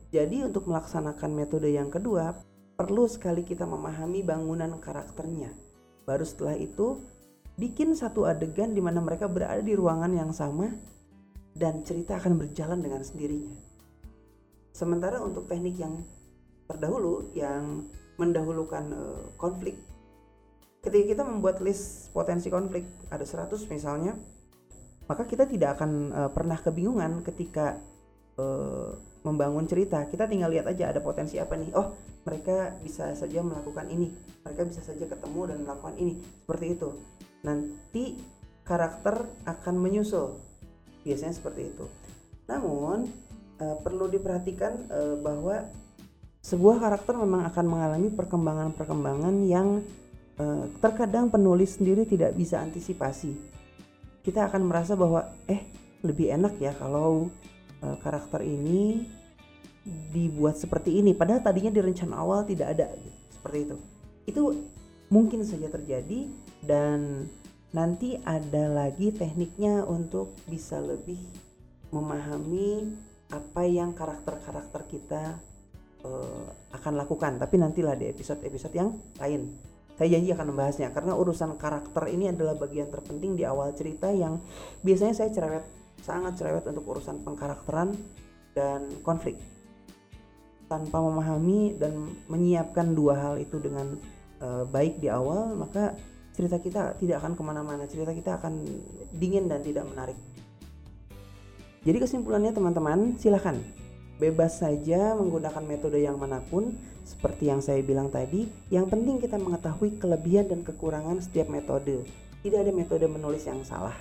Jadi 0.09 0.41
untuk 0.41 0.65
melaksanakan 0.65 1.31
metode 1.37 1.69
yang 1.69 1.93
kedua, 1.93 2.33
perlu 2.79 3.05
sekali 3.05 3.45
kita 3.45 3.69
memahami 3.69 4.25
bangunan 4.25 4.73
karakternya. 4.81 5.53
Baru 6.09 6.25
setelah 6.25 6.57
itu, 6.57 7.05
bikin 7.61 7.93
satu 7.93 8.25
adegan 8.25 8.73
di 8.73 8.81
mana 8.81 9.05
mereka 9.05 9.29
berada 9.29 9.61
di 9.61 9.77
ruangan 9.77 10.15
yang 10.17 10.33
sama 10.33 10.73
dan 11.53 11.85
cerita 11.85 12.17
akan 12.17 12.41
berjalan 12.41 12.81
dengan 12.81 13.05
sendirinya. 13.05 13.57
Sementara 14.73 15.21
untuk 15.21 15.45
teknik 15.45 15.77
yang 15.77 16.01
terdahulu 16.69 17.29
yang 17.37 17.89
mendahulukan 18.21 18.85
uh, 18.93 19.25
konflik 19.41 19.79
ketika 20.85 21.05
kita 21.17 21.23
membuat 21.25 21.59
list 21.65 22.13
potensi 22.15 22.53
konflik 22.53 22.87
ada 23.09 23.25
100 23.25 23.57
misalnya 23.73 24.15
maka 25.09 25.25
kita 25.25 25.49
tidak 25.49 25.81
akan 25.81 26.13
uh, 26.13 26.31
pernah 26.31 26.61
kebingungan 26.61 27.25
ketika 27.25 27.81
uh, 28.37 28.93
membangun 29.27 29.67
cerita. 29.67 30.05
Kita 30.07 30.31
tinggal 30.31 30.53
lihat 30.53 30.67
aja 30.71 30.91
ada 30.95 31.01
potensi 31.03 31.39
apa 31.41 31.59
nih. 31.59 31.71
Oh 31.75 31.95
mereka 32.29 32.77
bisa 32.85 33.17
saja 33.17 33.41
melakukan 33.41 33.89
ini. 33.89 34.13
Mereka 34.45 34.63
bisa 34.69 34.85
saja 34.85 35.05
ketemu 35.09 35.41
dan 35.49 35.59
melakukan 35.65 35.97
ini. 35.97 36.21
Seperti 36.45 36.67
itu. 36.77 36.89
Nanti 37.41 38.05
karakter 38.69 39.25
akan 39.49 39.75
menyusul. 39.81 40.37
Biasanya 41.09 41.33
seperti 41.33 41.73
itu. 41.73 41.89
Namun 42.53 43.09
e, 43.57 43.65
perlu 43.81 44.13
diperhatikan 44.13 44.73
e, 44.93 45.01
bahwa 45.25 45.65
sebuah 46.45 46.77
karakter 46.81 47.17
memang 47.17 47.49
akan 47.49 47.65
mengalami 47.65 48.09
perkembangan-perkembangan 48.13 49.35
yang 49.49 49.81
e, 50.37 50.45
terkadang 50.85 51.33
penulis 51.33 51.81
sendiri 51.81 52.05
tidak 52.05 52.37
bisa 52.37 52.61
antisipasi. 52.61 53.33
Kita 54.21 54.53
akan 54.53 54.69
merasa 54.69 54.93
bahwa 54.93 55.33
eh 55.49 55.65
lebih 56.05 56.29
enak 56.31 56.61
ya 56.61 56.77
kalau 56.77 57.33
uh, 57.83 57.97
karakter 58.01 58.43
ini 58.45 59.07
dibuat 60.13 60.61
seperti 60.61 61.01
ini. 61.01 61.17
Padahal 61.17 61.41
tadinya 61.41 61.73
di 61.73 61.81
rencana 61.81 62.21
awal 62.21 62.45
tidak 62.45 62.77
ada 62.77 62.93
seperti 63.33 63.59
itu. 63.65 63.77
Itu 64.29 64.43
mungkin 65.09 65.41
saja 65.45 65.73
terjadi 65.73 66.29
dan 66.61 67.29
nanti 67.73 68.17
ada 68.25 68.69
lagi 68.69 69.13
tekniknya 69.13 69.85
untuk 69.85 70.37
bisa 70.49 70.81
lebih 70.81 71.21
memahami 71.93 72.89
apa 73.29 73.65
yang 73.65 73.93
karakter-karakter 73.93 74.89
kita 74.89 75.23
uh, 76.05 76.47
akan 76.77 76.93
lakukan. 76.97 77.41
Tapi 77.41 77.57
nantilah 77.61 77.97
di 77.97 78.09
episode-episode 78.13 78.75
yang 78.77 78.97
lain. 79.21 79.57
Saya 79.99 80.15
janji 80.15 80.31
akan 80.31 80.55
membahasnya 80.55 80.95
karena 80.95 81.19
urusan 81.19 81.59
karakter 81.59 82.07
ini 82.07 82.31
adalah 82.31 82.55
bagian 82.55 82.87
terpenting 82.87 83.35
di 83.35 83.43
awal 83.43 83.75
cerita 83.75 84.07
yang 84.15 84.39
biasanya 84.87 85.11
saya 85.11 85.35
cerewet 85.35 85.67
sangat 86.03 86.39
cerewet 86.39 86.65
untuk 86.69 86.85
urusan 86.97 87.23
pengkarakteran 87.23 87.95
dan 88.57 88.89
konflik. 89.07 89.39
Tanpa 90.69 91.01
memahami 91.01 91.81
dan 91.81 92.13
menyiapkan 92.29 92.93
dua 92.93 93.17
hal 93.17 93.35
itu 93.41 93.57
dengan 93.57 93.97
uh, 94.45 94.69
baik 94.69 95.01
di 95.01 95.09
awal 95.09 95.57
maka 95.57 95.97
cerita 96.37 96.61
kita 96.61 96.95
tidak 97.01 97.25
akan 97.25 97.33
ke 97.35 97.43
mana-mana. 97.43 97.85
Cerita 97.89 98.13
kita 98.13 98.39
akan 98.39 98.63
dingin 99.17 99.49
dan 99.49 99.65
tidak 99.65 99.89
menarik. 99.89 100.19
Jadi 101.83 101.99
kesimpulannya 102.05 102.53
teman-teman 102.53 103.17
silahkan 103.17 103.57
bebas 104.19 104.61
saja 104.61 105.15
menggunakan 105.15 105.63
metode 105.63 106.03
yang 106.03 106.19
mana 106.19 106.43
pun 106.43 106.75
seperti 107.07 107.49
yang 107.49 107.65
saya 107.65 107.81
bilang 107.81 108.13
tadi. 108.13 108.51
Yang 108.69 108.93
penting 108.93 109.17
kita 109.23 109.41
mengetahui 109.41 109.97
kelebihan 109.97 110.53
dan 110.53 110.61
kekurangan 110.67 111.25
setiap 111.25 111.49
metode. 111.49 112.05
Tidak 112.45 112.59
ada 112.61 112.71
metode 112.75 113.09
menulis 113.09 113.49
yang 113.49 113.65
salah. 113.65 113.97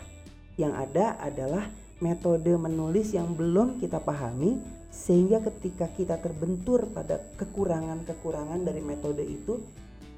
Yang 0.59 0.73
ada 0.89 1.05
adalah 1.21 1.69
metode 1.97 2.53
menulis 2.53 3.13
yang 3.13 3.33
belum 3.33 3.81
kita 3.81 3.97
pahami 4.01 4.61
sehingga 4.93 5.41
ketika 5.41 5.89
kita 5.93 6.21
terbentur 6.21 6.89
pada 6.93 7.21
kekurangan-kekurangan 7.37 8.61
dari 8.61 8.81
metode 8.81 9.25
itu 9.25 9.61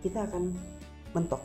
kita 0.03 0.27
akan 0.27 0.55
mentok. 1.15 1.43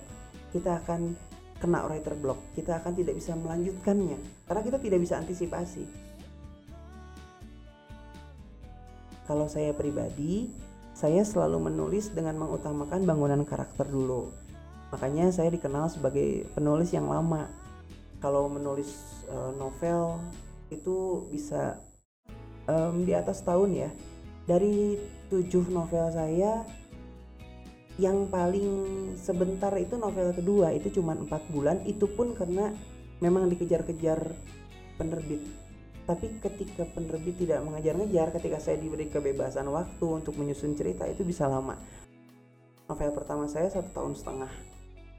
Kita 0.50 0.78
akan 0.82 1.14
kena 1.58 1.86
writer 1.86 2.14
block. 2.18 2.38
Kita 2.54 2.78
akan 2.82 2.92
tidak 2.94 3.14
bisa 3.18 3.34
melanjutkannya 3.34 4.18
karena 4.46 4.62
kita 4.62 4.78
tidak 4.82 5.00
bisa 5.02 5.18
antisipasi. 5.18 5.86
Kalau 9.24 9.48
saya 9.48 9.72
pribadi 9.72 10.52
saya 10.94 11.26
selalu 11.26 11.74
menulis 11.74 12.14
dengan 12.14 12.38
mengutamakan 12.38 13.02
bangunan 13.02 13.42
karakter 13.42 13.90
dulu. 13.90 14.30
Makanya 14.94 15.34
saya 15.34 15.50
dikenal 15.50 15.90
sebagai 15.90 16.46
penulis 16.54 16.94
yang 16.94 17.10
lama 17.10 17.50
kalau 18.24 18.48
menulis 18.48 19.20
uh, 19.28 19.52
novel 19.60 20.16
itu 20.72 21.28
bisa 21.28 21.76
um, 22.64 23.04
di 23.04 23.12
atas 23.12 23.44
tahun 23.44 23.76
ya. 23.76 23.90
Dari 24.48 24.96
tujuh 25.28 25.68
novel 25.68 26.08
saya 26.08 26.64
yang 28.00 28.26
paling 28.32 28.68
sebentar 29.20 29.70
itu 29.76 30.00
novel 30.00 30.32
kedua 30.32 30.72
itu 30.72 30.88
cuma 30.88 31.12
empat 31.12 31.44
bulan. 31.52 31.84
Itu 31.84 32.08
pun 32.08 32.32
karena 32.32 32.72
memang 33.20 33.52
dikejar-kejar 33.52 34.32
penerbit. 34.96 35.44
Tapi 36.08 36.40
ketika 36.40 36.88
penerbit 36.96 37.44
tidak 37.44 37.60
mengejar-ngejar 37.60 38.32
ketika 38.40 38.56
saya 38.56 38.80
diberi 38.80 39.08
kebebasan 39.08 39.68
waktu 39.68 40.04
untuk 40.04 40.36
menyusun 40.40 40.72
cerita 40.72 41.04
itu 41.04 41.28
bisa 41.28 41.44
lama. 41.44 41.76
Novel 42.88 43.12
pertama 43.12 43.44
saya 43.48 43.68
satu 43.68 43.92
tahun 43.92 44.16
setengah. 44.16 44.52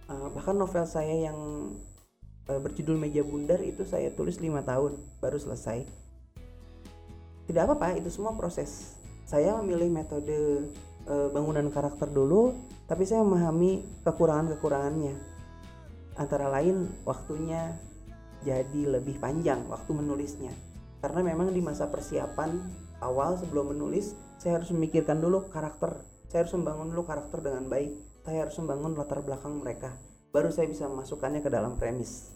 Uh, 0.05 0.29
bahkan 0.33 0.53
novel 0.53 0.85
saya 0.85 1.29
yang 1.29 1.37
berjudul 2.45 3.01
meja 3.01 3.25
bundar 3.25 3.57
itu 3.65 3.81
saya 3.89 4.13
tulis 4.13 4.37
lima 4.37 4.61
tahun 4.61 5.01
baru 5.17 5.37
selesai. 5.41 5.85
Tidak 7.45 7.61
apa-apa 7.61 7.97
itu 7.97 8.09
semua 8.13 8.33
proses. 8.37 8.97
Saya 9.25 9.57
memilih 9.61 9.89
metode 9.89 10.69
e, 11.05 11.13
bangunan 11.33 11.65
karakter 11.73 12.09
dulu 12.09 12.53
tapi 12.85 13.05
saya 13.05 13.25
memahami 13.25 13.85
kekurangan-kekurangannya. 14.05 15.17
Antara 16.21 16.49
lain 16.49 16.89
waktunya 17.01 17.73
jadi 18.45 18.97
lebih 18.97 19.17
panjang 19.17 19.65
waktu 19.65 19.91
menulisnya. 19.93 20.53
Karena 21.01 21.25
memang 21.25 21.49
di 21.49 21.61
masa 21.61 21.89
persiapan 21.89 22.61
awal 23.01 23.37
sebelum 23.41 23.73
menulis 23.73 24.13
saya 24.37 24.61
harus 24.61 24.69
memikirkan 24.69 25.17
dulu 25.17 25.49
karakter. 25.49 26.01
Saya 26.29 26.45
harus 26.45 26.53
membangun 26.57 26.93
dulu 26.93 27.05
karakter 27.05 27.41
dengan 27.41 27.65
baik. 27.69 27.93
Saya 28.25 28.45
harus 28.45 28.57
membangun 28.57 28.97
latar 28.97 29.21
belakang 29.21 29.61
mereka 29.61 29.93
baru 30.35 30.51
saya 30.51 30.67
bisa 30.67 30.91
memasukkannya 30.91 31.39
ke 31.39 31.47
dalam 31.47 31.79
premis 31.79 32.34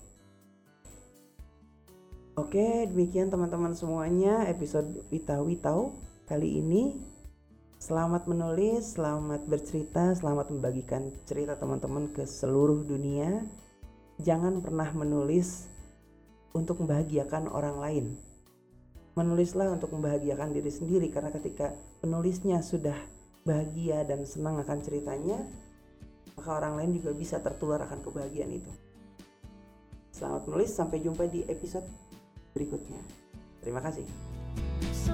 Oke, 2.40 2.88
demikian 2.88 3.28
teman-teman 3.28 3.76
semuanya 3.76 4.48
episode 4.48 5.04
Wita 5.12 5.44
Witau 5.44 5.92
kali 6.24 6.64
ini. 6.64 6.96
Selamat 7.84 8.32
menulis, 8.32 8.96
selamat 8.96 9.44
bercerita, 9.44 10.16
selamat 10.16 10.56
membagikan 10.56 11.12
cerita 11.28 11.60
teman-teman 11.60 12.08
ke 12.16 12.24
seluruh 12.24 12.88
dunia. 12.88 13.44
Jangan 14.24 14.64
pernah 14.64 14.88
menulis 14.96 15.68
untuk 16.56 16.80
membahagiakan 16.80 17.52
orang 17.52 17.76
lain. 17.76 18.06
Menulislah 19.20 19.76
untuk 19.76 19.92
membahagiakan 20.00 20.56
diri 20.56 20.72
sendiri 20.72 21.12
karena 21.12 21.36
ketika 21.36 21.76
penulisnya 22.00 22.64
sudah 22.64 22.96
bahagia 23.44 24.08
dan 24.08 24.24
senang 24.24 24.64
akan 24.64 24.80
ceritanya, 24.80 25.44
maka 26.40 26.56
orang 26.56 26.80
lain 26.80 27.04
juga 27.04 27.12
bisa 27.12 27.44
tertular 27.44 27.84
akan 27.84 28.00
kebahagiaan 28.00 28.64
itu. 28.64 28.72
Selamat 30.16 30.48
menulis, 30.48 30.72
sampai 30.72 31.04
jumpa 31.04 31.28
di 31.28 31.44
episode 31.44 32.09
berikutnya. 32.54 33.02
Terima 33.62 33.84
kasih. 33.84 34.06
So 34.94 35.14